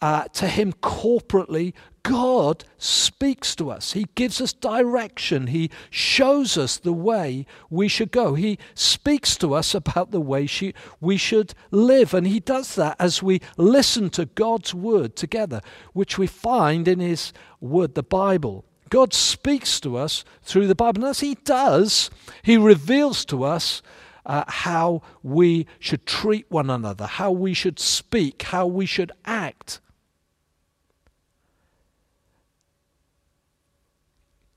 uh, 0.00 0.24
to 0.34 0.46
Him 0.46 0.72
corporately, 0.74 1.74
God 2.02 2.64
speaks 2.78 3.54
to 3.56 3.70
us. 3.70 3.92
He 3.92 4.06
gives 4.14 4.40
us 4.40 4.54
direction. 4.54 5.48
He 5.48 5.70
shows 5.90 6.56
us 6.56 6.78
the 6.78 6.92
way 6.92 7.44
we 7.68 7.86
should 7.86 8.10
go. 8.10 8.34
He 8.34 8.58
speaks 8.74 9.36
to 9.36 9.52
us 9.52 9.74
about 9.74 10.10
the 10.10 10.20
way 10.20 10.46
she, 10.46 10.72
we 11.00 11.18
should 11.18 11.52
live. 11.70 12.14
And 12.14 12.26
He 12.26 12.40
does 12.40 12.76
that 12.76 12.96
as 12.98 13.22
we 13.22 13.42
listen 13.58 14.08
to 14.10 14.24
God's 14.24 14.72
Word 14.72 15.16
together, 15.16 15.60
which 15.92 16.16
we 16.16 16.26
find 16.26 16.88
in 16.88 17.00
His 17.00 17.32
Word, 17.60 17.94
the 17.94 18.02
Bible. 18.02 18.64
God 18.88 19.12
speaks 19.12 19.78
to 19.80 19.98
us 19.98 20.24
through 20.42 20.66
the 20.66 20.74
Bible. 20.74 21.02
And 21.02 21.10
as 21.10 21.20
He 21.20 21.34
does, 21.34 22.08
He 22.42 22.56
reveals 22.56 23.26
to 23.26 23.44
us 23.44 23.82
uh, 24.28 24.44
how 24.46 25.02
we 25.22 25.66
should 25.78 26.06
treat 26.06 26.48
one 26.50 26.68
another, 26.68 27.06
how 27.06 27.32
we 27.32 27.54
should 27.54 27.78
speak, 27.80 28.42
how 28.42 28.66
we 28.66 28.84
should 28.84 29.10
act. 29.24 29.80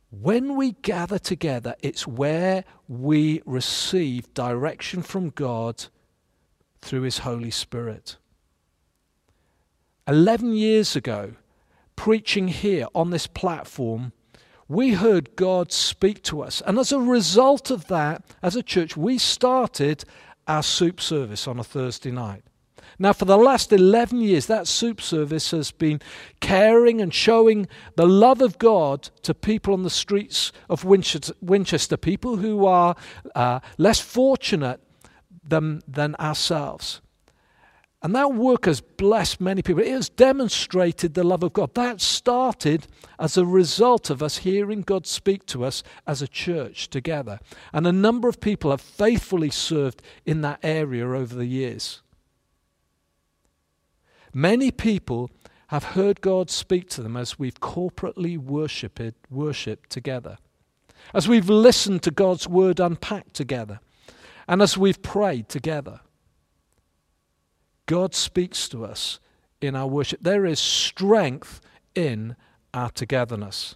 When 0.10 0.58
we 0.58 0.74
gather 0.74 1.18
together, 1.18 1.75
it's 1.80 2.06
where 2.06 2.66
we 2.90 3.42
receive 3.46 4.34
direction 4.34 5.01
from 5.01 5.30
God 5.30 5.86
through 6.82 7.04
His 7.04 7.20
Holy 7.20 7.51
Spirit. 7.51 8.18
11 10.06 10.54
years 10.54 10.98
ago, 10.98 11.36
preaching 11.96 12.50
here 12.50 12.88
on 12.94 13.12
this 13.12 13.25
platform, 13.25 14.12
we 14.72 14.94
heard 14.94 15.36
God 15.36 15.72
speak 15.74 16.24
to 16.24 16.42
us. 16.42 16.62
And 16.66 16.80
as 16.80 16.94
a 16.94 17.00
result 17.00 17.72
of 17.72 17.88
that, 17.88 18.24
as 18.42 18.56
a 18.56 18.63
church, 18.63 18.96
we 18.96 19.18
started 19.18 20.06
our 20.48 20.63
soup 20.63 21.01
service 21.01 21.46
on 21.46 21.60
a 21.60 21.63
Thursday 21.63 22.10
night. 22.10 22.44
Now, 22.98 23.12
for 23.12 23.25
the 23.25 23.38
last 23.38 23.74
11 23.74 24.22
years, 24.22 24.46
that 24.46 24.68
soup 24.68 25.01
service 25.01 25.51
has 25.51 25.72
been 25.72 26.00
caring 26.40 27.01
and 27.01 27.13
showing 27.13 27.68
the 27.98 28.08
love 28.08 28.42
of 28.42 28.60
God 28.60 29.10
to 29.24 29.34
people 29.34 29.74
on 29.74 29.84
the 29.84 29.90
streets 29.90 30.54
of 30.70 30.86
Winchester, 30.86 31.98
people 31.98 32.38
who 32.38 32.66
are 32.66 32.96
uh, 33.36 33.60
less 33.78 34.00
fortunate 34.00 34.80
than, 35.44 35.82
than 35.86 36.16
ourselves. 36.16 37.01
And 38.03 38.15
that 38.15 38.34
work 38.34 38.65
has 38.65 38.81
blessed 38.81 39.39
many 39.39 39.62
people. 39.62 39.84
It 39.84 39.91
has 39.91 40.10
demonstrated 40.10 41.13
the 41.13 41.24
love 41.24 41.43
of 41.43 41.53
God. 41.53 41.75
That 41.75 42.01
started 42.01 42.88
as 43.20 43.38
a 43.38 43.46
result 43.46 44.10
of 44.10 44.24
us 44.24 44.38
hearing 44.38 44.81
God 44.81 45.05
speak 45.05 45.46
to 45.48 45.63
us 45.63 45.84
as 46.08 46.22
a 46.22 46.27
church 46.27 46.89
together. 46.89 47.39
And 47.72 47.86
a 47.86 47.91
number 47.91 48.27
of 48.27 48.41
people 48.41 48.72
have 48.72 48.81
faithfully 48.81 49.51
served 49.51 50.01
in 50.25 50.41
that 50.41 50.60
area 50.63 51.08
over 51.08 51.36
the 51.36 51.46
years. 51.46 52.01
Many 54.34 54.72
people 54.72 55.29
have 55.67 55.84
heard 55.84 56.22
God 56.22 56.50
speak 56.50 56.89
to 56.89 57.03
them 57.03 57.15
as 57.15 57.38
we've 57.38 57.60
corporately 57.60 58.38
worshipped, 58.38 59.13
worshipped 59.29 59.89
together, 59.89 60.38
as 61.13 61.27
we've 61.27 61.50
listened 61.50 62.01
to 62.03 62.12
God's 62.12 62.48
word 62.48 62.79
unpacked 62.79 63.34
together, 63.36 63.79
and 64.48 64.62
as 64.62 64.77
we've 64.77 65.01
prayed 65.01 65.50
together. 65.50 66.00
God 67.92 68.16
speaks 68.16 68.70
to 68.70 68.86
us 68.86 69.20
in 69.60 69.76
our 69.76 69.86
worship. 69.86 70.22
There 70.22 70.46
is 70.46 70.62
strength 70.62 71.60
in 71.94 72.38
our 72.74 72.90
togetherness. 72.90 73.76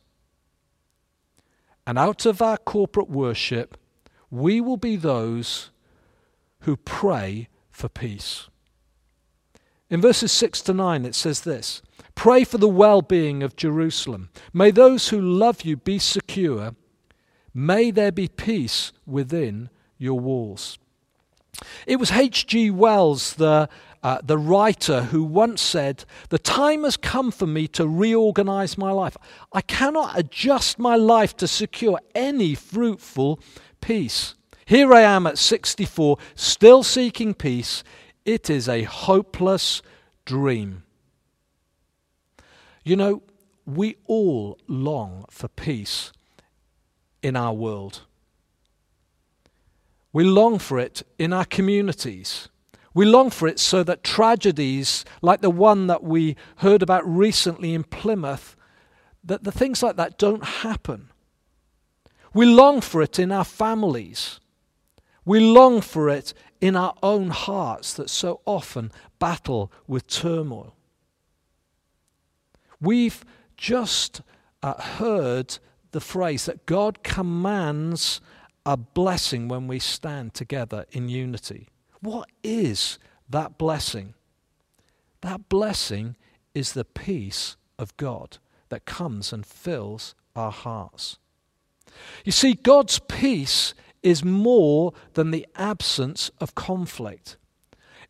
And 1.85 1.99
out 1.99 2.25
of 2.25 2.41
our 2.41 2.55
corporate 2.55 3.09
worship, 3.09 3.77
we 4.31 4.61
will 4.61 4.77
be 4.77 4.95
those 4.95 5.69
who 6.61 6.77
pray 6.77 7.49
for 7.69 7.89
peace. 7.89 8.47
In 9.89 9.99
verses 9.99 10.31
6 10.31 10.61
to 10.61 10.73
9, 10.73 11.03
it 11.03 11.13
says 11.13 11.41
this 11.41 11.81
Pray 12.15 12.45
for 12.45 12.57
the 12.57 12.69
well 12.69 13.01
being 13.01 13.43
of 13.43 13.57
Jerusalem. 13.57 14.29
May 14.53 14.71
those 14.71 15.09
who 15.09 15.19
love 15.19 15.63
you 15.63 15.75
be 15.75 15.99
secure. 15.99 16.73
May 17.53 17.91
there 17.91 18.13
be 18.13 18.29
peace 18.29 18.93
within 19.05 19.69
your 19.97 20.21
walls. 20.21 20.77
It 21.85 21.97
was 21.97 22.11
H.G. 22.11 22.71
Wells, 22.71 23.33
the, 23.33 23.69
uh, 24.05 24.19
the 24.23 24.37
writer, 24.37 25.01
who 25.01 25.23
once 25.23 25.63
said, 25.63 26.05
The 26.29 26.37
time 26.37 26.83
has 26.83 26.95
come 26.95 27.31
for 27.31 27.47
me 27.47 27.67
to 27.69 27.87
reorganize 27.87 28.77
my 28.77 28.91
life. 28.91 29.17
I 29.51 29.61
cannot 29.61 30.15
adjust 30.15 30.77
my 30.77 30.95
life 30.95 31.35
to 31.37 31.47
secure 31.47 31.99
any 32.13 32.53
fruitful 32.53 33.39
peace. 33.81 34.35
Here 34.67 34.93
I 34.93 35.01
am 35.01 35.25
at 35.25 35.39
64, 35.39 36.19
still 36.35 36.83
seeking 36.83 37.33
peace 37.33 37.83
it 38.25 38.47
is 38.47 38.69
a 38.69 38.83
hopeless 38.83 39.81
dream. 40.23 40.83
You 42.83 42.97
know, 42.97 43.23
we 43.65 43.95
all 44.05 44.59
long 44.67 45.25
for 45.31 45.47
peace 45.47 46.11
in 47.23 47.35
our 47.35 47.53
world. 47.53 48.01
We 50.13 50.25
long 50.25 50.59
for 50.59 50.77
it 50.77 51.01
in 51.17 51.33
our 51.33 51.45
communities. 51.45 52.49
We 52.95 53.05
long 53.05 53.29
for 53.29 53.47
it 53.47 53.59
so 53.59 53.83
that 53.83 54.05
tragedies 54.05 55.03
like 55.21 55.41
the 55.41 55.49
one 55.49 55.87
that 55.87 56.01
we 56.01 56.37
heard 56.57 56.81
about 56.81 57.05
recently 57.05 57.73
in 57.73 57.83
Plymouth, 57.83 58.55
that 59.21 59.43
the 59.43 59.51
things 59.51 59.83
like 59.83 59.97
that 59.97 60.17
don't 60.17 60.43
happen. 60.45 61.09
We 62.33 62.45
long 62.45 62.79
for 62.79 63.01
it 63.01 63.19
in 63.19 63.33
our 63.33 63.43
families. 63.43 64.39
We 65.25 65.41
long 65.41 65.81
for 65.81 66.09
it 66.09 66.33
in 66.61 66.77
our 66.77 66.95
own 67.03 67.31
hearts 67.31 67.93
that 67.95 68.09
so 68.09 68.39
often 68.45 68.93
battle 69.19 69.73
with 69.87 70.07
turmoil. 70.07 70.77
We've 72.79 73.25
just 73.57 74.21
uh, 74.63 74.81
heard 74.81 75.57
the 75.91 75.99
phrase 75.99 76.45
that 76.45 76.65
God 76.65 77.03
commands 77.03 78.21
a 78.65 78.77
blessing 78.77 79.49
when 79.49 79.67
we 79.67 79.79
stand 79.79 80.33
together 80.33 80.85
in 80.91 81.09
unity. 81.09 81.67
What 82.05 82.29
is 82.43 82.99
that 83.27 83.57
blessing? 83.57 84.13
That 85.21 85.49
blessing 85.49 86.15
is 86.53 86.73
the 86.73 86.85
peace 86.85 87.57
of 87.79 87.97
God 87.97 88.37
that 88.69 88.85
comes 88.85 89.33
and 89.33 89.43
fills 89.43 90.13
our 90.35 90.51
hearts. 90.51 91.17
You 92.23 92.31
see, 92.31 92.53
God's 92.53 92.99
peace 92.99 93.73
is 94.03 94.23
more 94.23 94.93
than 95.15 95.31
the 95.31 95.47
absence 95.55 96.29
of 96.39 96.53
conflict. 96.53 97.37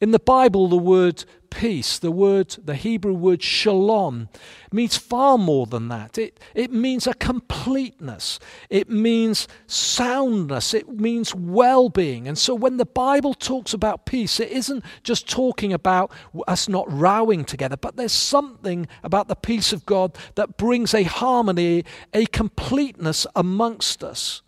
In 0.02 0.12
the 0.12 0.20
Bible, 0.20 0.68
the 0.68 0.76
word 0.76 1.24
peace, 1.56 1.98
the 1.98 2.12
word, 2.12 2.56
the 2.64 2.76
Hebrew 2.76 3.14
word 3.14 3.42
shalom, 3.42 4.30
means 4.72 4.98
far 4.98 5.38
more 5.38 5.66
than 5.66 5.88
that. 5.88 6.18
It, 6.18 6.40
it 6.54 6.72
means 6.72 7.08
a 7.08 7.14
completeness. 7.14 8.40
It 8.70 8.90
means 8.90 9.48
soundness. 9.66 10.74
It 10.74 10.88
means 10.88 11.34
well 11.34 11.90
being. 11.90 12.28
And 12.28 12.38
so 12.38 12.54
when 12.54 12.78
the 12.78 12.86
Bible 12.86 13.34
talks 13.34 13.74
about 13.74 14.06
peace, 14.06 14.40
it 14.40 14.52
isn't 14.52 14.84
just 15.02 15.28
talking 15.28 15.74
about 15.74 16.12
us 16.48 16.70
not 16.70 16.86
rowing 16.92 17.46
together, 17.46 17.78
but 17.78 17.96
there's 17.96 18.12
something 18.12 18.88
about 19.04 19.28
the 19.28 19.36
peace 19.36 19.74
of 19.74 19.86
God 19.86 20.16
that 20.36 20.58
brings 20.58 20.94
a 20.94 21.04
harmony, 21.04 21.86
a 22.14 22.26
completeness 22.28 23.26
amongst 23.36 24.04
us 24.04 24.44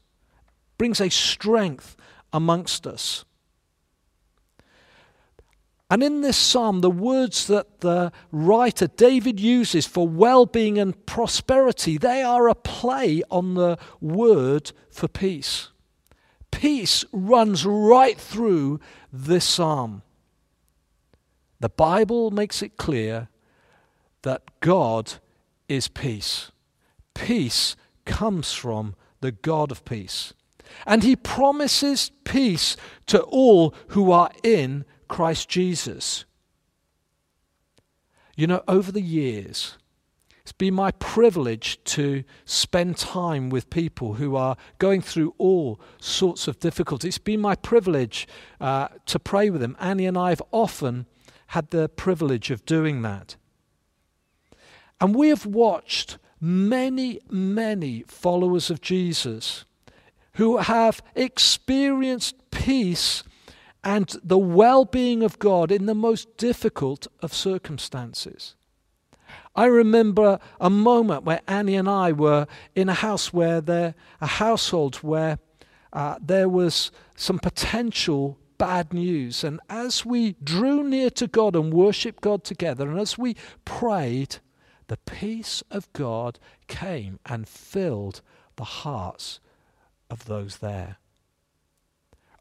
brings 0.78 1.02
a 1.02 1.10
strength 1.10 1.96
amongst 2.32 2.86
us. 2.86 3.26
And 5.90 6.04
in 6.04 6.22
this 6.22 6.38
psalm, 6.38 6.82
the 6.82 6.92
words 6.92 7.48
that 7.48 7.80
the 7.80 8.12
writer 8.32 8.88
David 8.88 9.40
uses 9.40 9.86
for 9.86 10.08
well 10.08 10.46
being 10.46 10.78
and 10.78 11.06
prosperity, 11.06 11.98
they 11.98 12.22
are 12.22 12.50
a 12.50 12.56
play 12.56 13.24
on 13.32 13.54
the 13.54 13.78
word 14.02 14.74
for 14.90 15.08
peace. 15.08 15.70
Peace 16.52 17.06
runs 17.14 17.66
right 17.66 18.18
through 18.18 18.80
this 19.14 19.46
psalm. 19.46 20.02
The 21.60 21.70
Bible 21.70 22.32
makes 22.32 22.62
it 22.62 22.78
clear 22.78 23.30
that 24.24 24.44
God 24.60 25.14
is 25.70 25.88
peace. 25.88 26.52
Peace 27.14 27.76
comes 28.06 28.54
from 28.54 28.96
the 29.22 29.32
God 29.32 29.72
of 29.72 29.86
peace 29.86 30.34
and 30.86 31.04
he 31.04 31.16
promises 31.16 32.12
peace 32.24 32.78
to 33.08 33.22
all 33.22 33.74
who 33.90 34.12
are 34.12 34.32
in 34.44 34.86
Christ 35.08 35.50
Jesus. 35.50 36.26
You 38.36 38.48
know, 38.48 38.64
over 38.68 38.92
the 38.92 39.02
years, 39.02 39.78
it's 40.44 40.52
been 40.54 40.76
my 40.76 40.92
privilege 40.92 41.84
to 41.86 42.24
spend 42.46 42.96
time 42.98 43.50
with 43.50 43.70
people 43.70 44.14
who 44.14 44.36
are 44.36 44.56
going 44.78 45.02
through 45.02 45.36
all 45.38 45.80
sorts 46.00 46.48
of 46.48 46.60
difficulties. 46.60 47.16
It's 47.16 47.18
been 47.18 47.42
my 47.42 47.56
privilege 47.56 48.28
uh, 48.62 48.88
to 49.08 49.20
pray 49.20 49.50
with 49.50 49.60
them. 49.60 49.76
Annie 49.80 50.06
and 50.06 50.18
I 50.18 50.30
have 50.30 50.42
often 50.52 51.06
had 51.48 51.72
the 51.72 51.90
privilege 51.90 52.52
of 52.52 52.66
doing 52.66 53.02
that. 53.02 53.36
And 55.02 55.14
we 55.14 55.30
have 55.30 55.46
watched 55.46 56.18
many, 56.40 57.20
many 57.30 58.04
followers 58.08 58.70
of 58.70 58.82
Jesus 58.82 59.66
who 60.34 60.58
have 60.58 61.02
experienced 61.16 62.36
peace 62.52 63.24
and 63.84 64.16
the 64.24 64.38
well 64.38 64.86
being 64.86 65.24
of 65.24 65.40
God 65.40 65.72
in 65.72 65.86
the 65.86 65.96
most 65.96 66.38
difficult 66.38 67.08
of 67.22 67.34
circumstances. 67.34 68.56
I 69.56 69.66
remember 69.66 70.40
a 70.62 70.70
moment 70.70 71.24
where 71.24 71.42
Annie 71.48 71.76
and 71.76 71.90
I 71.90 72.12
were 72.12 72.48
in 72.76 72.90
a 72.90 72.94
house 72.94 73.34
where 73.34 73.60
there, 73.60 73.96
a 74.22 74.28
household 74.28 74.98
where 74.98 75.40
uh, 75.92 76.18
there 76.22 76.48
was 76.48 76.92
some 77.16 77.40
potential 77.40 78.38
bad 78.58 78.94
news. 78.94 79.44
And 79.44 79.60
as 79.70 80.06
we 80.06 80.36
drew 80.44 80.84
near 80.84 81.10
to 81.12 81.28
God 81.28 81.56
and 81.56 81.74
worshiped 81.74 82.22
God 82.22 82.44
together, 82.44 82.90
and 82.90 83.00
as 83.00 83.18
we 83.18 83.36
prayed, 83.66 84.38
the 84.88 84.98
peace 84.98 85.64
of 85.72 85.92
God 85.94 86.40
came 86.68 87.20
and 87.26 87.48
filled 87.48 88.22
the 88.56 88.64
hearts 88.64 89.40
of 90.10 90.26
those 90.26 90.58
there. 90.58 90.98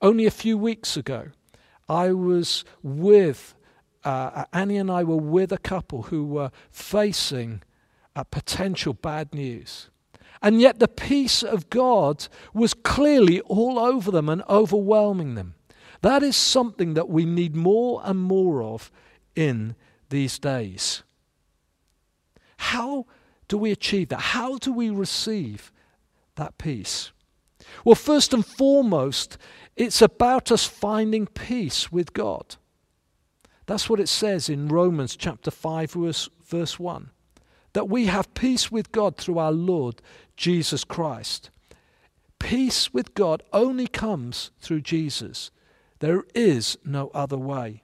Only 0.06 0.24
a 0.24 0.30
few 0.30 0.56
weeks 0.56 0.96
ago, 0.96 1.30
I 1.88 2.12
was 2.12 2.64
with, 2.80 3.56
uh, 4.04 4.44
Annie 4.52 4.76
and 4.76 4.88
I 4.88 5.02
were 5.02 5.16
with 5.16 5.50
a 5.50 5.58
couple 5.58 6.02
who 6.02 6.24
were 6.24 6.52
facing 6.70 7.64
a 8.14 8.24
potential 8.24 8.92
bad 8.92 9.34
news. 9.34 9.90
And 10.40 10.60
yet 10.60 10.78
the 10.78 10.86
peace 10.86 11.42
of 11.42 11.70
God 11.70 12.28
was 12.54 12.72
clearly 12.72 13.40
all 13.40 13.80
over 13.80 14.12
them 14.12 14.28
and 14.28 14.44
overwhelming 14.48 15.34
them. 15.34 15.56
That 16.02 16.22
is 16.22 16.36
something 16.36 16.94
that 16.94 17.08
we 17.08 17.24
need 17.24 17.56
more 17.56 18.00
and 18.04 18.20
more 18.20 18.62
of 18.62 18.92
in 19.34 19.74
these 20.10 20.38
days. 20.38 21.02
How 22.58 23.06
do 23.48 23.58
we 23.58 23.72
achieve 23.72 24.10
that? 24.10 24.20
How 24.20 24.56
do 24.58 24.72
we 24.72 24.88
receive 24.88 25.72
that 26.36 26.58
peace? 26.58 27.10
Well, 27.84 27.94
first 27.94 28.32
and 28.32 28.44
foremost, 28.44 29.38
it's 29.76 30.02
about 30.02 30.50
us 30.50 30.64
finding 30.64 31.26
peace 31.26 31.92
with 31.92 32.12
God. 32.12 32.56
That's 33.66 33.90
what 33.90 34.00
it 34.00 34.08
says 34.08 34.48
in 34.48 34.68
Romans 34.68 35.16
chapter 35.16 35.50
5, 35.50 35.92
verse, 35.92 36.28
verse 36.44 36.78
1. 36.78 37.10
That 37.72 37.88
we 37.88 38.06
have 38.06 38.32
peace 38.34 38.70
with 38.70 38.92
God 38.92 39.16
through 39.16 39.38
our 39.38 39.52
Lord 39.52 40.00
Jesus 40.36 40.84
Christ. 40.84 41.50
Peace 42.38 42.92
with 42.92 43.14
God 43.14 43.42
only 43.52 43.86
comes 43.86 44.50
through 44.60 44.82
Jesus. 44.82 45.50
There 45.98 46.24
is 46.34 46.78
no 46.84 47.10
other 47.14 47.38
way. 47.38 47.82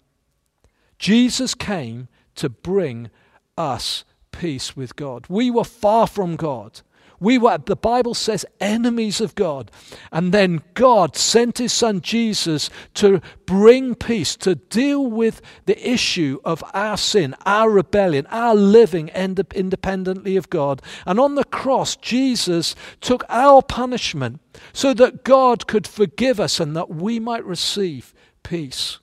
Jesus 0.99 1.55
came 1.55 2.09
to 2.37 2.49
bring 2.49 3.11
us 3.59 4.05
peace 4.31 4.77
with 4.77 4.97
God. 4.97 5.27
We 5.29 5.51
were 5.51 5.64
far 5.64 6.07
from 6.07 6.37
God. 6.37 6.81
We 7.22 7.38
were, 7.38 7.56
the 7.56 7.76
Bible 7.76 8.14
says, 8.14 8.44
enemies 8.61 9.20
of 9.20 9.37
God. 9.37 9.70
And 10.11 10.35
then 10.35 10.62
God 10.74 11.16
sent 11.16 11.58
his 11.58 11.72
son 11.72 12.00
Jesus 12.00 12.68
to 12.94 13.20
bring 13.46 13.94
peace, 13.94 14.35
to 14.37 14.56
deal 14.56 15.06
with 15.06 15.40
the 15.66 15.88
issue 15.88 16.40
of 16.44 16.64
our 16.74 16.96
sin, 16.96 17.37
our 17.46 17.70
rebellion, 17.70 18.26
our 18.26 18.56
living 18.56 19.08
independently 19.08 20.37
of 20.37 20.50
God. 20.50 20.82
And 21.06 21.20
on 21.20 21.37
the 21.37 21.44
cross, 21.44 21.94
Jesus 21.94 22.74
took 23.00 23.24
our 23.28 23.62
punishment 23.62 24.40
so 24.72 24.92
that 24.94 25.22
God 25.22 25.68
could 25.68 25.87
forgive 25.87 26.40
us 26.40 26.58
and 26.58 26.74
that 26.74 26.90
we 26.90 27.20
might 27.20 27.44
receive 27.44 28.12
peace. 28.42 28.98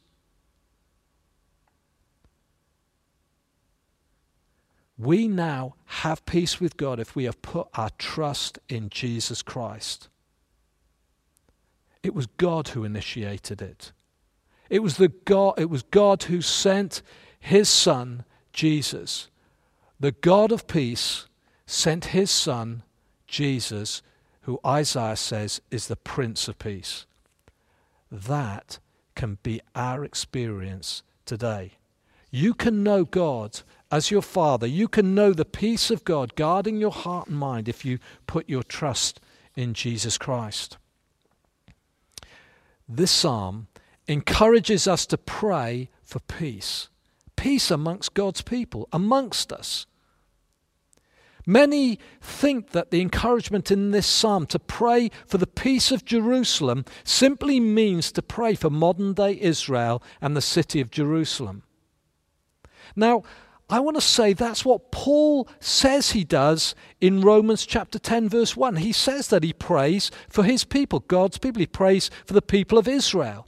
We 5.00 5.30
now 5.30 5.76
have 5.86 6.26
peace 6.26 6.60
with 6.60 6.76
God 6.76 7.00
if 7.00 7.16
we 7.16 7.24
have 7.24 7.42
put 7.42 7.70
our 7.74 7.90
trust 7.98 8.60
in 8.68 8.90
Jesus 8.90 9.42
Christ. 9.42 10.10
It 12.04 12.14
was 12.14 12.28
God 12.28 12.70
who 12.70 12.84
initiated 12.84 13.62
it. 13.62 13.94
It 14.70 14.84
was, 14.84 14.98
the 14.98 15.08
God, 15.08 15.58
it 15.58 15.70
was 15.70 15.84
God 15.84 16.24
who 16.24 16.42
sent 16.42 17.02
his 17.40 17.70
Son, 17.70 18.26
Jesus. 18.52 19.30
The 20.00 20.12
God 20.12 20.52
of 20.52 20.68
peace 20.68 21.28
sent 21.66 22.06
his 22.06 22.30
Son, 22.30 22.84
Jesus, 23.26 24.02
who 24.42 24.60
Isaiah 24.66 25.16
says 25.16 25.62
is 25.72 25.88
the 25.88 25.96
Prince 25.96 26.50
of 26.50 26.60
Peace. 26.60 27.06
That 28.12 28.80
can 29.16 29.38
be 29.44 29.62
our 29.76 30.04
experience 30.04 31.04
today. 31.26 31.79
You 32.32 32.54
can 32.54 32.84
know 32.84 33.06
God 33.06 33.62
as 33.92 34.12
your 34.12 34.22
Father. 34.22 34.68
You 34.68 34.88
can 34.88 35.15
know 35.15 35.34
the 35.34 35.46
peace 35.46 35.89
of 35.89 36.06
God 36.06 36.36
guarding 36.36 36.78
your 36.78 36.92
heart 36.92 37.28
and 37.28 37.38
mind 37.38 37.68
if 37.68 37.84
you 37.84 38.00
put 38.28 38.50
your 38.50 38.63
trust 38.63 39.20
in 39.56 39.74
Jesus 39.74 40.18
Christ. 40.18 40.78
This 42.88 43.12
psalm 43.12 43.68
encourages 44.08 44.88
us 44.88 45.06
to 45.08 45.18
pray 45.18 45.89
for 46.04 46.20
peace, 46.20 46.89
peace 47.36 47.70
amongst 47.70 48.13
God's 48.13 48.42
people, 48.42 48.88
amongst 48.92 49.54
us. 49.54 49.86
Many 51.46 52.00
think 52.22 52.72
that 52.72 52.92
the 52.92 53.02
encouragement 53.02 53.72
in 53.72 53.92
this 53.92 54.06
psalm 54.06 54.46
to 54.48 54.60
pray 54.60 55.10
for 55.26 55.39
the 55.39 55.48
peace 55.48 55.92
of 55.92 56.06
Jerusalem 56.06 56.86
simply 57.04 57.60
means 57.60 58.12
to 58.12 58.22
pray 58.22 58.56
for 58.56 58.70
modern 58.70 59.13
day 59.13 59.39
Israel 59.39 60.04
and 60.22 60.36
the 60.36 60.42
city 60.42 60.80
of 60.80 60.92
Jerusalem. 60.92 61.63
Now, 62.95 63.23
I 63.69 63.80
want 63.80 63.97
to 63.97 64.02
say 64.02 64.34
that's 64.34 64.65
what 64.65 64.91
Paul 64.91 65.47
says 65.60 66.12
he 66.12 66.23
does 66.23 66.73
in 66.99 67.21
Romans 67.21 67.67
chapter 67.67 67.99
10, 67.99 68.28
verse 68.28 68.58
1. 68.58 68.78
He 68.78 68.91
says 68.91 69.28
that 69.28 69.43
he 69.43 69.54
prays 69.54 70.10
for 70.28 70.43
his 70.43 70.63
people, 70.63 71.02
God's 71.02 71.38
people. 71.38 71.60
He 71.60 71.67
prays 71.67 72.10
for 72.25 72.34
the 72.34 72.41
people 72.41 72.80
of 72.80 72.88
Israel. 72.88 73.47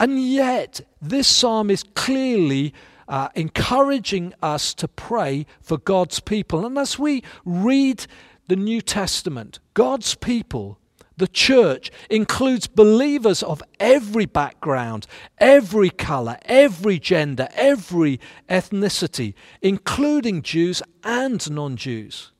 And 0.00 0.20
yet, 0.20 0.80
this 1.00 1.28
psalm 1.28 1.70
is 1.70 1.84
clearly 1.94 2.74
uh, 3.06 3.28
encouraging 3.36 4.34
us 4.42 4.74
to 4.74 4.88
pray 4.88 5.46
for 5.60 5.78
God's 5.78 6.18
people. 6.18 6.66
And 6.66 6.76
as 6.76 6.98
we 6.98 7.22
read 7.44 8.06
the 8.48 8.56
New 8.56 8.80
Testament, 8.80 9.60
God's 9.74 10.16
people 10.16 10.78
the 11.16 11.28
church 11.28 11.90
includes 12.10 12.66
believers 12.66 13.42
of 13.42 13.62
every 13.78 14.26
background, 14.26 15.06
every 15.38 15.90
color, 15.90 16.38
every 16.44 16.98
gender, 16.98 17.48
every 17.54 18.20
ethnicity, 18.48 19.34
including 19.62 20.42
Jews 20.42 20.82
and 21.04 21.48
non 21.50 21.76
Jews. 21.76 22.32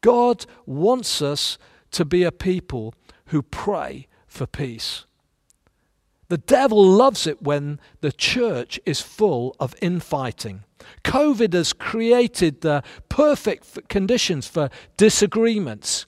God 0.00 0.46
wants 0.66 1.22
us 1.22 1.58
to 1.92 2.04
be 2.04 2.22
a 2.22 2.32
people 2.32 2.94
who 3.26 3.42
pray 3.42 4.06
for 4.26 4.46
peace. 4.46 5.06
The 6.28 6.38
devil 6.38 6.84
loves 6.84 7.26
it 7.26 7.42
when 7.42 7.80
the 8.02 8.12
church 8.12 8.78
is 8.84 9.00
full 9.00 9.56
of 9.58 9.74
infighting. 9.80 10.64
COVID 11.04 11.54
has 11.54 11.72
created 11.72 12.60
the 12.60 12.82
perfect 13.08 13.88
conditions 13.88 14.46
for 14.46 14.68
disagreements 14.98 16.06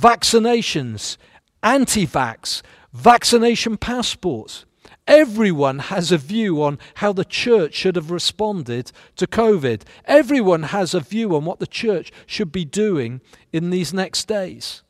vaccinations, 0.00 1.18
anti 1.62 2.06
vax, 2.06 2.62
vaccination 2.92 3.76
passports. 3.76 4.64
Everyone 5.06 5.80
has 5.80 6.12
a 6.12 6.18
view 6.18 6.62
on 6.62 6.78
how 6.96 7.12
the 7.12 7.24
church 7.24 7.74
should 7.74 7.96
have 7.96 8.10
responded 8.10 8.92
to 9.16 9.26
COVID. 9.26 9.82
Everyone 10.04 10.64
has 10.64 10.94
a 10.94 11.00
view 11.00 11.34
on 11.34 11.44
what 11.44 11.58
the 11.58 11.66
church 11.66 12.12
should 12.26 12.52
be 12.52 12.64
doing 12.64 13.20
in 13.52 13.70
these 13.70 13.92
next 13.92 14.26
days. 14.26 14.82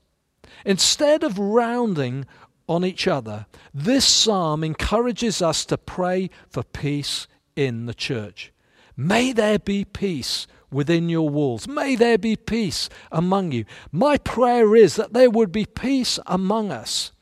Instead 0.64 1.24
of 1.24 1.38
rounding 1.38 2.26
on 2.68 2.84
each 2.84 3.08
other, 3.08 3.46
this 3.72 4.06
psalm 4.06 4.62
encourages 4.62 5.40
us 5.40 5.64
to 5.64 5.78
pray 5.78 6.30
for 6.48 6.62
peace 6.62 7.26
in 7.56 7.86
the 7.86 7.94
church. 7.94 8.52
May 8.96 9.32
there 9.32 9.58
be 9.58 9.84
peace 9.84 10.46
within 10.70 11.08
your 11.08 11.28
walls. 11.28 11.66
May 11.66 11.96
there 11.96 12.18
be 12.18 12.36
peace 12.36 12.88
among 13.10 13.52
you. 13.52 13.64
My 13.90 14.18
prayer 14.18 14.74
is 14.76 14.96
that 14.96 15.12
there 15.12 15.30
would 15.30 15.52
be 15.52 15.66
peace 15.66 16.18
among 16.26 16.70
us 16.70 17.12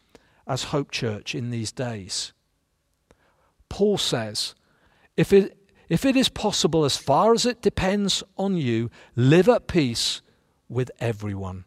as 0.46 0.64
Hope 0.64 0.90
Church 0.90 1.34
in 1.34 1.50
these 1.50 1.72
days. 1.72 2.32
Paul 3.68 3.98
says, 3.98 4.54
if 5.16 5.32
it, 5.32 5.56
if 5.88 6.04
it 6.04 6.16
is 6.16 6.28
possible, 6.28 6.84
as 6.84 6.96
far 6.96 7.32
as 7.32 7.44
it 7.44 7.62
depends 7.62 8.22
on 8.36 8.56
you, 8.56 8.90
live 9.16 9.48
at 9.48 9.66
peace 9.66 10.22
with 10.68 10.90
everyone. 11.00 11.64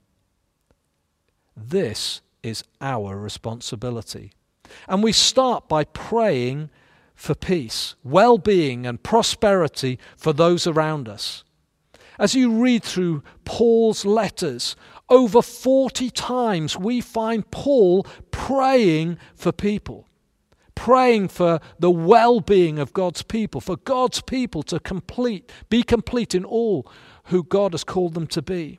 This 1.55 2.21
is 2.43 2.63
our 2.79 3.17
responsibility. 3.17 4.31
And 4.87 5.03
we 5.03 5.11
start 5.11 5.67
by 5.67 5.83
praying 5.83 6.69
for 7.13 7.35
peace, 7.35 7.95
well 8.03 8.37
being, 8.37 8.87
and 8.87 9.03
prosperity 9.03 9.99
for 10.17 10.33
those 10.33 10.65
around 10.65 11.07
us. 11.07 11.43
As 12.21 12.35
you 12.35 12.51
read 12.51 12.83
through 12.83 13.23
Paul's 13.45 14.05
letters, 14.05 14.75
over 15.09 15.41
40 15.41 16.11
times 16.11 16.77
we 16.77 17.01
find 17.01 17.49
Paul 17.49 18.05
praying 18.29 19.17
for 19.33 19.51
people, 19.51 20.07
praying 20.75 21.29
for 21.29 21.59
the 21.79 21.89
well 21.89 22.39
being 22.39 22.77
of 22.77 22.93
God's 22.93 23.23
people, 23.23 23.59
for 23.59 23.75
God's 23.75 24.21
people 24.21 24.61
to 24.63 24.79
complete, 24.79 25.51
be 25.67 25.81
complete 25.81 26.35
in 26.35 26.45
all 26.45 26.85
who 27.25 27.43
God 27.43 27.73
has 27.73 27.83
called 27.83 28.13
them 28.13 28.27
to 28.27 28.43
be. 28.43 28.77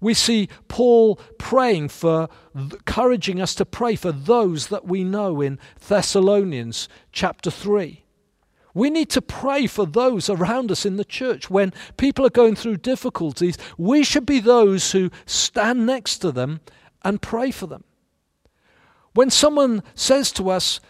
We 0.00 0.14
see 0.14 0.48
Paul 0.68 1.16
praying 1.36 1.88
for, 1.88 2.28
encouraging 2.54 3.40
us 3.40 3.56
to 3.56 3.66
pray 3.66 3.96
for 3.96 4.12
those 4.12 4.68
that 4.68 4.84
we 4.84 5.02
know 5.02 5.40
in 5.40 5.58
Thessalonians 5.88 6.88
chapter 7.10 7.50
3. 7.50 8.03
We 8.74 8.90
need 8.90 9.08
to 9.10 9.22
pray 9.22 9.68
for 9.68 9.86
those 9.86 10.28
around 10.28 10.72
us 10.72 10.84
in 10.84 10.96
the 10.96 11.04
church. 11.04 11.48
When 11.48 11.72
people 11.96 12.26
are 12.26 12.30
going 12.30 12.56
through 12.56 12.78
difficulties, 12.78 13.56
we 13.78 14.02
should 14.02 14.26
be 14.26 14.40
those 14.40 14.90
who 14.92 15.10
stand 15.24 15.86
next 15.86 16.18
to 16.18 16.32
them 16.32 16.60
and 17.02 17.22
pray 17.22 17.52
for 17.52 17.68
them. 17.68 17.84
When 19.14 19.30
someone 19.30 19.84
says 19.94 20.32
to 20.32 20.50
us, 20.50 20.80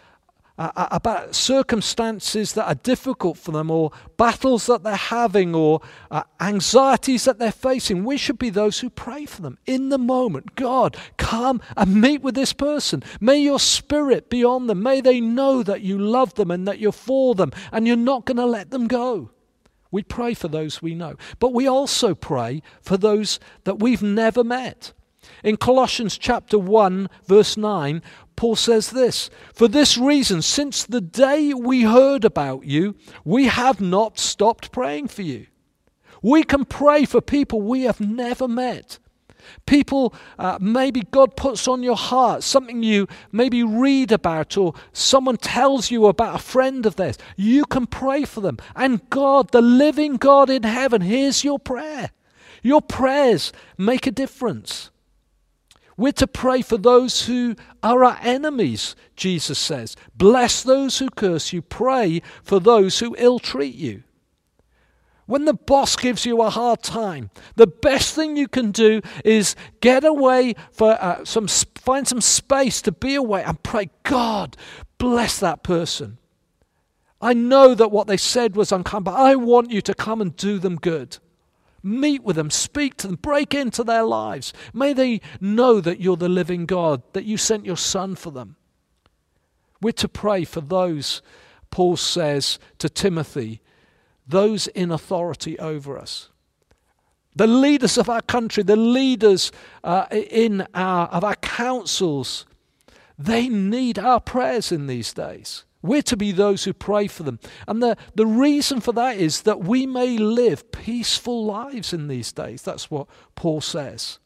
uh, 0.56 0.88
about 0.90 1.34
circumstances 1.34 2.52
that 2.52 2.66
are 2.66 2.76
difficult 2.76 3.36
for 3.36 3.50
them, 3.50 3.70
or 3.70 3.90
battles 4.16 4.66
that 4.66 4.82
they're 4.82 4.94
having, 4.94 5.54
or 5.54 5.80
uh, 6.10 6.22
anxieties 6.40 7.24
that 7.24 7.38
they're 7.38 7.50
facing, 7.50 8.04
we 8.04 8.16
should 8.16 8.38
be 8.38 8.50
those 8.50 8.80
who 8.80 8.90
pray 8.90 9.26
for 9.26 9.42
them 9.42 9.58
in 9.66 9.88
the 9.88 9.98
moment. 9.98 10.54
God, 10.54 10.96
come 11.16 11.60
and 11.76 12.00
meet 12.00 12.22
with 12.22 12.34
this 12.34 12.52
person. 12.52 13.02
May 13.20 13.38
your 13.38 13.58
spirit 13.58 14.30
be 14.30 14.44
on 14.44 14.66
them. 14.66 14.82
May 14.82 15.00
they 15.00 15.20
know 15.20 15.62
that 15.62 15.80
you 15.80 15.98
love 15.98 16.34
them 16.34 16.50
and 16.50 16.68
that 16.68 16.78
you're 16.78 16.92
for 16.92 17.34
them 17.34 17.52
and 17.72 17.86
you're 17.86 17.96
not 17.96 18.24
going 18.24 18.36
to 18.36 18.46
let 18.46 18.70
them 18.70 18.86
go. 18.86 19.30
We 19.90 20.02
pray 20.02 20.34
for 20.34 20.48
those 20.48 20.82
we 20.82 20.94
know. 20.94 21.14
But 21.38 21.52
we 21.52 21.68
also 21.68 22.16
pray 22.16 22.62
for 22.82 22.96
those 22.96 23.38
that 23.62 23.78
we've 23.78 24.02
never 24.02 24.42
met. 24.42 24.92
In 25.44 25.56
Colossians 25.56 26.18
chapter 26.18 26.58
1, 26.58 27.08
verse 27.26 27.56
9, 27.56 28.02
Paul 28.36 28.56
says 28.56 28.90
this 28.90 29.30
For 29.52 29.68
this 29.68 29.96
reason, 29.96 30.42
since 30.42 30.84
the 30.84 31.00
day 31.00 31.54
we 31.54 31.82
heard 31.82 32.24
about 32.24 32.64
you, 32.64 32.96
we 33.24 33.46
have 33.46 33.80
not 33.80 34.18
stopped 34.18 34.72
praying 34.72 35.08
for 35.08 35.22
you. 35.22 35.46
We 36.22 36.42
can 36.42 36.64
pray 36.64 37.04
for 37.04 37.20
people 37.20 37.60
we 37.60 37.82
have 37.82 38.00
never 38.00 38.48
met. 38.48 38.98
People, 39.66 40.14
uh, 40.38 40.58
maybe 40.60 41.02
God 41.10 41.36
puts 41.36 41.68
on 41.68 41.82
your 41.82 41.96
heart 41.96 42.42
something 42.42 42.82
you 42.82 43.06
maybe 43.30 43.62
read 43.62 44.10
about, 44.10 44.56
or 44.56 44.72
someone 44.92 45.36
tells 45.36 45.90
you 45.90 46.06
about 46.06 46.36
a 46.36 46.42
friend 46.42 46.86
of 46.86 46.96
theirs. 46.96 47.18
You 47.36 47.66
can 47.66 47.86
pray 47.86 48.24
for 48.24 48.40
them. 48.40 48.58
And 48.74 49.08
God, 49.10 49.50
the 49.50 49.60
living 49.60 50.16
God 50.16 50.48
in 50.48 50.62
heaven, 50.62 51.02
hears 51.02 51.44
your 51.44 51.58
prayer. 51.58 52.10
Your 52.62 52.80
prayers 52.80 53.52
make 53.76 54.06
a 54.06 54.10
difference. 54.10 54.90
We're 55.96 56.12
to 56.12 56.26
pray 56.26 56.62
for 56.62 56.76
those 56.76 57.26
who 57.26 57.54
are 57.82 58.04
our 58.04 58.18
enemies, 58.22 58.96
Jesus 59.16 59.58
says. 59.58 59.96
Bless 60.16 60.62
those 60.62 60.98
who 60.98 61.08
curse 61.10 61.52
you, 61.52 61.62
pray 61.62 62.20
for 62.42 62.58
those 62.58 62.98
who 62.98 63.14
ill 63.18 63.38
treat 63.38 63.74
you. 63.74 64.02
When 65.26 65.46
the 65.46 65.54
boss 65.54 65.96
gives 65.96 66.26
you 66.26 66.42
a 66.42 66.50
hard 66.50 66.82
time, 66.82 67.30
the 67.56 67.66
best 67.66 68.14
thing 68.14 68.36
you 68.36 68.46
can 68.46 68.72
do 68.72 69.00
is 69.24 69.56
get 69.80 70.04
away 70.04 70.54
for 70.70 70.92
uh, 71.00 71.24
some, 71.24 71.48
find 71.48 72.06
some 72.06 72.20
space 72.20 72.82
to 72.82 72.92
be 72.92 73.14
away 73.14 73.42
and 73.42 73.62
pray, 73.62 73.88
God, 74.02 74.56
bless 74.98 75.40
that 75.40 75.62
person. 75.62 76.18
I 77.22 77.32
know 77.32 77.74
that 77.74 77.90
what 77.90 78.06
they 78.06 78.18
said 78.18 78.54
was 78.54 78.70
unkind, 78.70 79.06
but 79.06 79.14
I 79.14 79.34
want 79.34 79.70
you 79.70 79.80
to 79.82 79.94
come 79.94 80.20
and 80.20 80.36
do 80.36 80.58
them 80.58 80.76
good. 80.76 81.16
Meet 81.86 82.24
with 82.24 82.36
them, 82.36 82.50
speak 82.50 82.96
to 82.96 83.08
them, 83.08 83.16
break 83.16 83.52
into 83.52 83.84
their 83.84 84.04
lives. 84.04 84.54
May 84.72 84.94
they 84.94 85.20
know 85.38 85.82
that 85.82 86.00
you're 86.00 86.16
the 86.16 86.30
living 86.30 86.64
God, 86.64 87.02
that 87.12 87.26
you 87.26 87.36
sent 87.36 87.66
your 87.66 87.76
Son 87.76 88.16
for 88.16 88.30
them. 88.30 88.56
We're 89.82 89.92
to 89.92 90.08
pray 90.08 90.44
for 90.44 90.62
those, 90.62 91.20
Paul 91.70 91.98
says 91.98 92.58
to 92.78 92.88
Timothy, 92.88 93.60
those 94.26 94.66
in 94.68 94.90
authority 94.90 95.58
over 95.58 95.98
us. 95.98 96.30
The 97.36 97.46
leaders 97.46 97.98
of 97.98 98.08
our 98.08 98.22
country, 98.22 98.62
the 98.62 98.76
leaders 98.76 99.52
uh, 99.82 100.06
in 100.10 100.66
our, 100.72 101.08
of 101.08 101.22
our 101.22 101.36
councils, 101.36 102.46
they 103.18 103.48
need 103.50 103.98
our 103.98 104.20
prayers 104.20 104.72
in 104.72 104.86
these 104.86 105.12
days. 105.12 105.64
We're 105.84 106.00
to 106.02 106.16
be 106.16 106.32
those 106.32 106.64
who 106.64 106.72
pray 106.72 107.08
for 107.08 107.24
them. 107.24 107.38
And 107.68 107.82
the, 107.82 107.98
the 108.14 108.24
reason 108.24 108.80
for 108.80 108.92
that 108.92 109.18
is 109.18 109.42
that 109.42 109.60
we 109.60 109.84
may 109.84 110.16
live 110.16 110.72
peaceful 110.72 111.44
lives 111.44 111.92
in 111.92 112.08
these 112.08 112.32
days. 112.32 112.62
That's 112.62 112.90
what 112.90 113.06
Paul 113.34 113.60
says. 113.60 114.18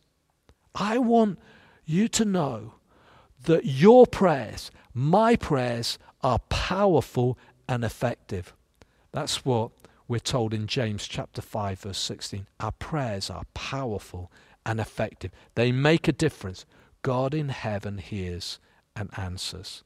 I 0.73 0.99
want 0.99 1.41
you 1.85 2.07
to 2.11 2.25
know 2.25 2.75
that 3.43 3.65
your 3.65 4.07
prayers, 4.07 4.71
my 4.95 5.35
prayers, 5.35 5.99
are 6.23 6.39
powerful 6.49 7.37
and 7.69 7.83
effective. 7.85 8.55
That's 9.11 9.45
what 9.45 9.73
we're 10.07 10.21
told 10.21 10.55
in 10.55 10.69
James 10.69 11.09
chapter 11.09 11.43
5 11.43 11.81
verse 11.81 11.99
16 11.99 12.47
our 12.61 12.73
prayers 12.73 13.29
are 13.29 13.43
powerful 13.53 14.33
and 14.65 14.81
effective 14.81 15.31
they 15.55 15.71
make 15.71 16.09
a 16.09 16.13
difference 16.13 16.65
God 17.03 17.35
in 17.35 17.51
heaven 17.51 17.99
hears 17.99 18.59
and 18.97 19.11
answers 19.19 19.85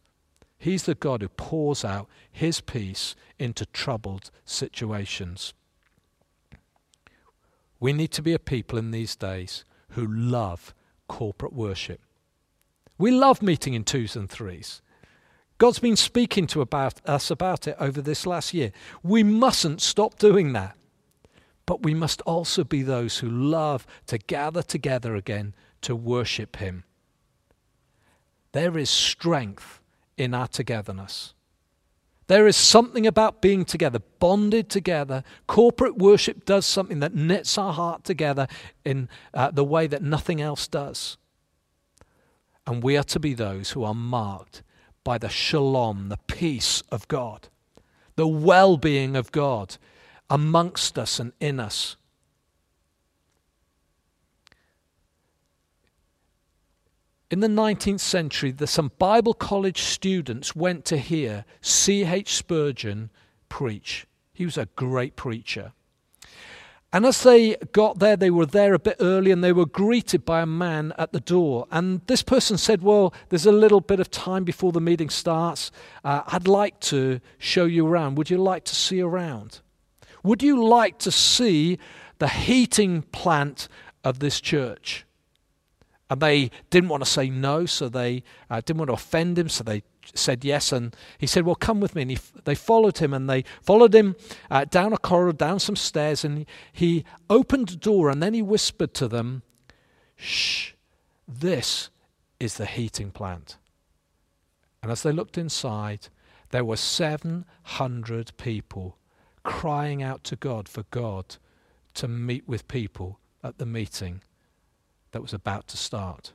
he's 0.63 0.85
the 0.85 0.95
God 0.95 1.23
who 1.23 1.29
pours 1.29 1.85
out 1.85 2.09
his 2.31 2.61
peace 2.61 3.15
into 3.39 3.67
troubled 3.67 4.31
situations 4.45 5.55
we 7.81 7.93
need 7.93 8.13
to 8.13 8.23
be 8.23 8.33
a 8.33 8.39
people 8.39 8.79
in 8.79 8.93
these 8.93 9.17
days 9.17 9.65
who 9.91 10.07
love 10.07 10.75
corporate 11.09 11.53
worship 11.53 12.01
we 12.97 13.11
love 13.11 13.43
meeting 13.43 13.75
in 13.75 13.85
twos 13.85 14.17
and 14.17 14.31
threes 14.31 14.83
God's 15.59 15.79
been 15.79 15.95
speaking 15.95 16.49
to 16.49 16.61
about 16.61 16.95
us 17.07 17.31
about 17.31 17.69
it 17.69 17.77
over 17.79 18.03
this 18.03 18.27
last 18.27 18.53
year. 18.53 18.73
We 19.05 19.23
mustn't 19.23 19.81
stop 19.81 20.19
doing 20.19 20.55
that. 20.55 20.77
But 21.67 21.85
we 21.85 21.95
must 21.95 22.21
also 22.23 22.65
be 22.65 22.83
those 22.83 23.19
who 23.19 23.29
love 23.29 23.87
to 24.09 24.19
gather 24.19 24.63
together 24.63 25.15
again 25.15 25.55
to 25.83 25.95
worship 25.95 26.57
Him. 26.57 26.85
There 28.53 28.77
is 28.77 28.91
strength 28.91 29.81
in 30.23 30.35
our 30.35 30.47
togetherness. 30.49 31.35
There 32.29 32.47
is 32.47 32.57
something 32.57 33.07
about 33.07 33.43
being 33.43 33.65
together, 33.65 33.99
bonded 34.19 34.71
together. 34.71 35.25
Corporate 35.47 35.99
worship 35.99 36.45
does 36.45 36.65
something 36.65 37.01
that 37.01 37.15
knits 37.15 37.59
our 37.59 37.73
heart 37.73 38.05
together 38.05 38.47
in 38.85 39.09
uh, 39.35 39.51
the 39.51 39.65
way 39.65 39.87
that 39.87 40.03
nothing 40.03 40.41
else 40.41 40.67
does. 40.69 41.19
And 42.67 42.83
we 42.83 42.97
are 42.97 43.05
to 43.05 43.21
be 43.21 43.35
those 43.35 43.73
who 43.73 43.83
are 43.85 43.95
marked 43.95 44.63
by 45.05 45.19
the 45.19 45.29
shalom, 45.29 46.09
the 46.09 46.19
peace 46.29 46.83
of 46.91 47.09
God, 47.09 47.49
the 48.15 48.29
well 48.29 48.77
being 48.77 49.17
of 49.17 49.33
God 49.33 49.77
amongst 50.31 50.99
us 50.99 51.19
and 51.19 51.33
in 51.41 51.59
us. 51.59 51.97
In 57.33 57.41
the 57.41 57.49
19th 57.49 58.01
century, 58.01 58.51
the, 58.51 58.67
some 58.67 58.93
Bible 58.99 59.33
college 59.33 59.81
students 59.81 60.55
went 60.55 60.85
to 60.85 60.99
hear 60.99 61.47
C.H. 61.63 62.35
Spurgeon 62.35 63.09
preach. 63.49 64.07
He 64.35 64.45
was 64.45 64.59
a 64.59 64.69
great 64.77 65.17
preacher. 65.17 65.73
And 66.93 67.07
as 67.07 67.23
they 67.23 67.57
got 67.73 68.01
there, 68.01 68.19
they 68.19 68.29
were 68.29 68.45
there 68.45 68.75
a 68.75 68.79
bit 68.79 68.97
early 69.01 69.31
and 69.31 69.43
they 69.43 69.55
were 69.55 69.65
greeted 69.65 70.27
by 70.27 70.43
a 70.43 70.47
man 70.47 70.93
at 70.99 71.15
the 71.15 71.21
door. 71.21 71.67
And 71.71 72.03
this 72.07 72.21
person 72.21 72.59
said, 72.59 72.83
Well, 72.83 73.15
there's 73.31 73.47
a 73.47 73.51
little 73.51 73.81
bit 73.81 73.99
of 73.99 74.11
time 74.11 74.45
before 74.45 74.73
the 74.73 74.81
meeting 74.83 75.09
starts. 75.09 75.71
Uh, 76.05 76.21
I'd 76.27 76.47
like 76.47 76.81
to 76.81 77.19
show 77.39 77.65
you 77.65 77.87
around. 77.87 78.17
Would 78.19 78.29
you 78.29 78.37
like 78.37 78.65
to 78.65 78.75
see 78.75 79.01
around? 79.01 79.61
Would 80.23 80.43
you 80.43 80.63
like 80.63 80.99
to 80.99 81.11
see 81.11 81.79
the 82.19 82.29
heating 82.29 83.01
plant 83.05 83.69
of 84.05 84.19
this 84.19 84.39
church? 84.39 85.07
And 86.13 86.21
they 86.21 86.51
didn't 86.69 86.91
want 86.91 87.03
to 87.03 87.09
say 87.09 87.31
no, 87.31 87.65
so 87.65 87.89
they 87.89 88.23
uh, 88.51 88.61
didn't 88.61 88.77
want 88.77 88.91
to 88.91 88.95
offend 88.95 89.39
him, 89.39 89.49
so 89.49 89.65
they 89.65 89.83
said 90.15 90.45
yes. 90.45 90.71
And 90.71 90.95
he 91.17 91.27
said, 91.27 91.47
Well, 91.47 91.55
come 91.55 91.81
with 91.81 91.95
me. 91.95 92.03
And 92.03 92.11
he, 92.11 92.19
they 92.45 92.55
followed 92.55 92.99
him 92.99 93.15
and 93.15 93.31
they 93.31 93.45
followed 93.63 93.95
him 93.95 94.17
uh, 94.51 94.67
down 94.67 94.93
a 94.93 94.99
corridor, 94.99 95.39
down 95.39 95.59
some 95.59 95.75
stairs. 95.75 96.23
And 96.23 96.45
he 96.71 97.07
opened 97.31 97.71
a 97.71 97.77
door 97.77 98.11
and 98.11 98.23
then 98.23 98.35
he 98.35 98.43
whispered 98.43 98.93
to 98.95 99.09
them, 99.09 99.43
Shh, 100.17 100.73
this 101.27 101.89
is 102.39 102.59
the 102.59 102.67
heating 102.67 103.11
plant. 103.11 103.57
And 104.83 104.93
as 104.93 105.03
they 105.03 105.13
looked 105.13 105.39
inside, 105.39 106.09
there 106.51 106.65
were 106.65 106.77
700 106.77 108.37
people 108.37 108.99
crying 109.45 110.03
out 110.03 110.25
to 110.25 110.37
God 110.37 110.69
for 110.69 110.83
God 110.91 111.37
to 111.95 112.07
meet 112.07 112.47
with 112.47 112.69
people 112.69 113.19
at 113.43 113.57
the 113.57 113.65
meeting 113.65 114.21
that 115.13 115.23
was 115.23 115.33
about 115.33 115.69
to 115.69 115.77
start. 115.77 116.33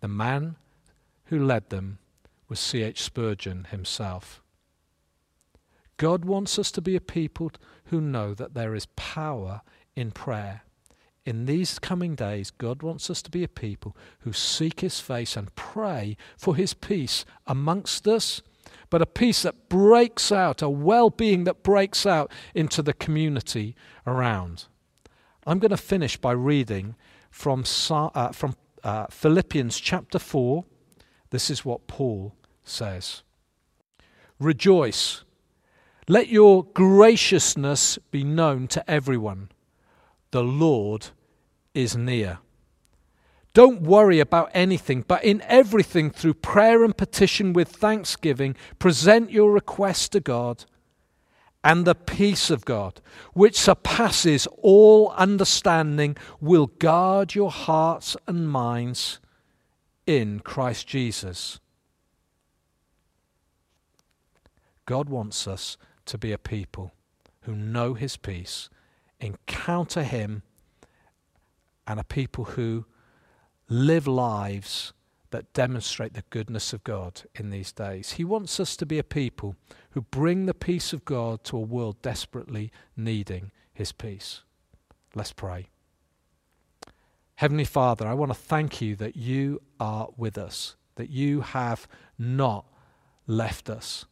The 0.00 0.08
man 0.08 0.56
who 1.24 1.44
led 1.44 1.70
them 1.70 1.98
was 2.48 2.60
C.H. 2.60 3.02
Spurgeon 3.02 3.68
himself. 3.70 4.42
God 5.98 6.24
wants 6.24 6.58
us 6.58 6.70
to 6.72 6.80
be 6.80 6.96
a 6.96 7.00
people 7.00 7.50
who 7.86 8.00
know 8.00 8.32
that 8.34 8.54
there 8.54 8.74
is 8.74 8.86
power 8.96 9.62
in 9.96 10.12
prayer. 10.12 10.62
In 11.26 11.44
these 11.44 11.78
coming 11.78 12.14
days, 12.14 12.50
God 12.50 12.82
wants 12.82 13.10
us 13.10 13.20
to 13.22 13.30
be 13.30 13.44
a 13.44 13.48
people 13.48 13.96
who 14.20 14.32
seek 14.32 14.80
His 14.80 15.00
face 15.00 15.36
and 15.36 15.54
pray 15.56 16.16
for 16.38 16.56
His 16.56 16.72
peace 16.72 17.26
amongst 17.46 18.08
us, 18.08 18.40
but 18.88 19.02
a 19.02 19.06
peace 19.06 19.42
that 19.42 19.68
breaks 19.68 20.32
out, 20.32 20.62
a 20.62 20.70
well 20.70 21.10
being 21.10 21.44
that 21.44 21.62
breaks 21.62 22.06
out 22.06 22.32
into 22.54 22.80
the 22.80 22.94
community 22.94 23.76
around. 24.06 24.66
I'm 25.46 25.58
going 25.58 25.70
to 25.70 25.76
finish 25.76 26.16
by 26.16 26.32
reading 26.32 26.94
from, 27.30 27.64
uh, 27.90 28.32
from 28.32 28.56
uh, 28.84 29.06
Philippians 29.06 29.78
chapter 29.78 30.18
4. 30.18 30.64
This 31.30 31.50
is 31.50 31.64
what 31.64 31.86
Paul 31.86 32.34
says 32.64 33.22
Rejoice. 34.38 35.24
Let 36.06 36.28
your 36.28 36.64
graciousness 36.64 37.98
be 38.10 38.24
known 38.24 38.66
to 38.68 38.90
everyone. 38.90 39.50
The 40.30 40.42
Lord 40.42 41.08
is 41.74 41.96
near. 41.96 42.38
Don't 43.52 43.82
worry 43.82 44.20
about 44.20 44.50
anything, 44.54 45.04
but 45.06 45.24
in 45.24 45.42
everything, 45.42 46.10
through 46.10 46.34
prayer 46.34 46.84
and 46.84 46.96
petition 46.96 47.52
with 47.52 47.68
thanksgiving, 47.68 48.54
present 48.78 49.30
your 49.30 49.52
requests 49.52 50.08
to 50.10 50.20
God. 50.20 50.64
And 51.64 51.84
the 51.84 51.94
peace 51.94 52.50
of 52.50 52.64
God, 52.64 53.00
which 53.34 53.58
surpasses 53.58 54.46
all 54.62 55.10
understanding, 55.10 56.16
will 56.40 56.66
guard 56.66 57.34
your 57.34 57.50
hearts 57.50 58.16
and 58.26 58.48
minds 58.48 59.18
in 60.06 60.40
Christ 60.40 60.86
Jesus. 60.86 61.60
God 64.86 65.10
wants 65.10 65.46
us 65.46 65.76
to 66.06 66.16
be 66.16 66.32
a 66.32 66.38
people 66.38 66.92
who 67.42 67.54
know 67.54 67.94
his 67.94 68.16
peace, 68.16 68.70
encounter 69.20 70.02
him, 70.02 70.42
and 71.86 71.98
a 71.98 72.04
people 72.04 72.44
who 72.44 72.86
live 73.68 74.06
lives 74.06 74.92
that 75.30 75.52
demonstrate 75.52 76.14
the 76.14 76.24
goodness 76.30 76.72
of 76.72 76.84
God 76.84 77.22
in 77.34 77.50
these 77.50 77.72
days. 77.72 78.12
He 78.12 78.24
wants 78.24 78.58
us 78.60 78.76
to 78.76 78.86
be 78.86 78.98
a 78.98 79.04
people 79.04 79.56
who 79.98 80.02
bring 80.02 80.46
the 80.46 80.54
peace 80.54 80.92
of 80.92 81.04
God 81.04 81.42
to 81.42 81.56
a 81.56 81.60
world 81.60 82.00
desperately 82.02 82.70
needing 82.96 83.50
his 83.74 83.90
peace. 83.90 84.42
Let's 85.16 85.32
pray. 85.32 85.66
Heavenly 87.34 87.64
Father, 87.64 88.06
I 88.06 88.14
want 88.14 88.30
to 88.30 88.38
thank 88.38 88.80
you 88.80 88.94
that 88.94 89.16
you 89.16 89.60
are 89.80 90.10
with 90.16 90.38
us, 90.38 90.76
that 90.94 91.10
you 91.10 91.40
have 91.40 91.88
not 92.16 92.64
left 93.26 93.68
us. 93.68 94.04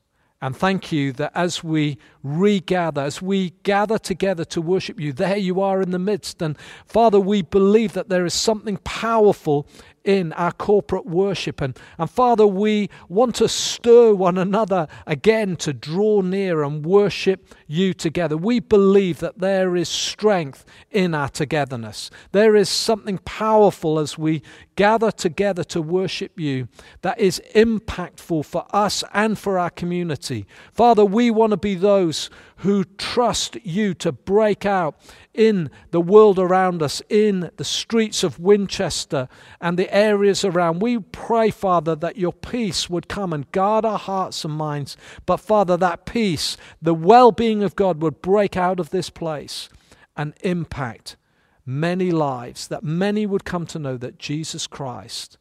And 0.43 0.57
thank 0.57 0.91
you 0.91 1.13
that 1.13 1.31
as 1.37 1.63
we 1.63 1.99
regather, 2.25 3.03
as 3.03 3.23
we 3.23 3.51
gather 3.63 3.97
together 3.97 4.45
to 4.47 4.61
worship 4.61 4.99
you, 4.99 5.13
there 5.13 5.37
you 5.37 5.61
are 5.61 5.81
in 5.81 5.93
the 5.93 6.01
midst. 6.01 6.43
And 6.43 6.59
Father, 6.85 7.21
we 7.21 7.43
believe 7.43 7.93
that 7.93 8.09
there 8.09 8.27
is 8.27 8.35
something 8.35 8.79
powerful 8.79 9.69
in 10.07 10.33
our 10.35 10.53
corporate 10.53 11.05
worship. 11.05 11.61
And, 11.61 11.79
and 11.99 12.09
Father, 12.09 12.47
we 12.47 12.89
want 13.09 13.35
to 13.37 13.49
stir 13.49 14.15
one 14.15 14.39
another 14.39 14.87
again 15.07 15.57
to 15.57 15.73
draw 15.73 16.23
near 16.23 16.63
and 16.63 16.87
worship 16.87 17.53
you 17.67 17.93
together. 17.93 18.37
We 18.37 18.61
believe 18.61 19.19
that 19.19 19.41
there 19.41 19.77
is 19.77 19.89
strength 19.89 20.65
in 20.91 21.15
our 21.15 21.29
togetherness. 21.29 22.11
There 22.33 22.55
is 22.55 22.69
something 22.69 23.19
powerful 23.19 23.99
as 23.99 24.17
we 24.17 24.43
gather 24.77 25.11
together 25.11 25.65
to 25.65 25.83
worship 25.83 26.39
you 26.39 26.69
that 27.03 27.19
is 27.19 27.43
impactful 27.55 28.45
for 28.45 28.65
us 28.73 29.03
and 29.13 29.39
for 29.39 29.59
our 29.59 29.71
community. 29.71 30.47
Father, 30.73 31.05
we 31.05 31.31
want 31.31 31.51
to 31.51 31.57
be 31.57 31.75
those 31.75 32.31
who 32.59 32.85
trust 32.85 33.57
you 33.65 33.93
to 33.95 34.13
break 34.13 34.65
out 34.65 34.97
in 35.37 35.71
the 35.91 36.01
world 36.01 36.39
around 36.39 36.83
us, 36.83 37.03
in 37.09 37.51
the 37.57 37.65
streets 37.65 38.25
of 38.25 38.41
Winchester 38.41 39.29
and 39.61 39.79
the 39.79 39.93
areas 39.95 40.45
around. 40.45 40.81
We 40.81 40.99
pray, 40.99 41.51
Father, 41.51 41.95
that 41.97 42.17
your 42.17 42.33
peace 42.33 42.91
would 42.91 43.09
come 43.09 43.33
and 43.33 43.51
guard 43.53 43.85
our 43.85 43.99
hearts 43.99 44.45
and 44.45 44.55
minds. 44.55 44.97
But, 45.27 45.39
Father, 45.39 45.77
that 45.77 46.07
peace, 46.07 46.57
the 46.81 46.95
well 46.95 47.31
being 47.33 47.63
of 47.63 47.77
God, 47.77 48.03
would 48.03 48.23
break 48.23 48.57
out 48.57 48.81
of 48.81 48.91
this 48.91 49.11
place 49.11 49.69
and 50.17 50.35
impact 50.41 51.17
many 51.65 52.11
lives, 52.11 52.69
that 52.69 52.85
many 52.85 53.27
would 53.27 53.45
come 53.45 53.67
to 53.67 53.79
know 53.79 53.97
that 53.97 54.19
Jesus 54.19 54.67
Christ 54.67 55.37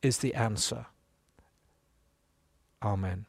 is 0.00 0.18
the 0.18 0.34
answer. 0.34 0.86
Amen. 2.82 3.26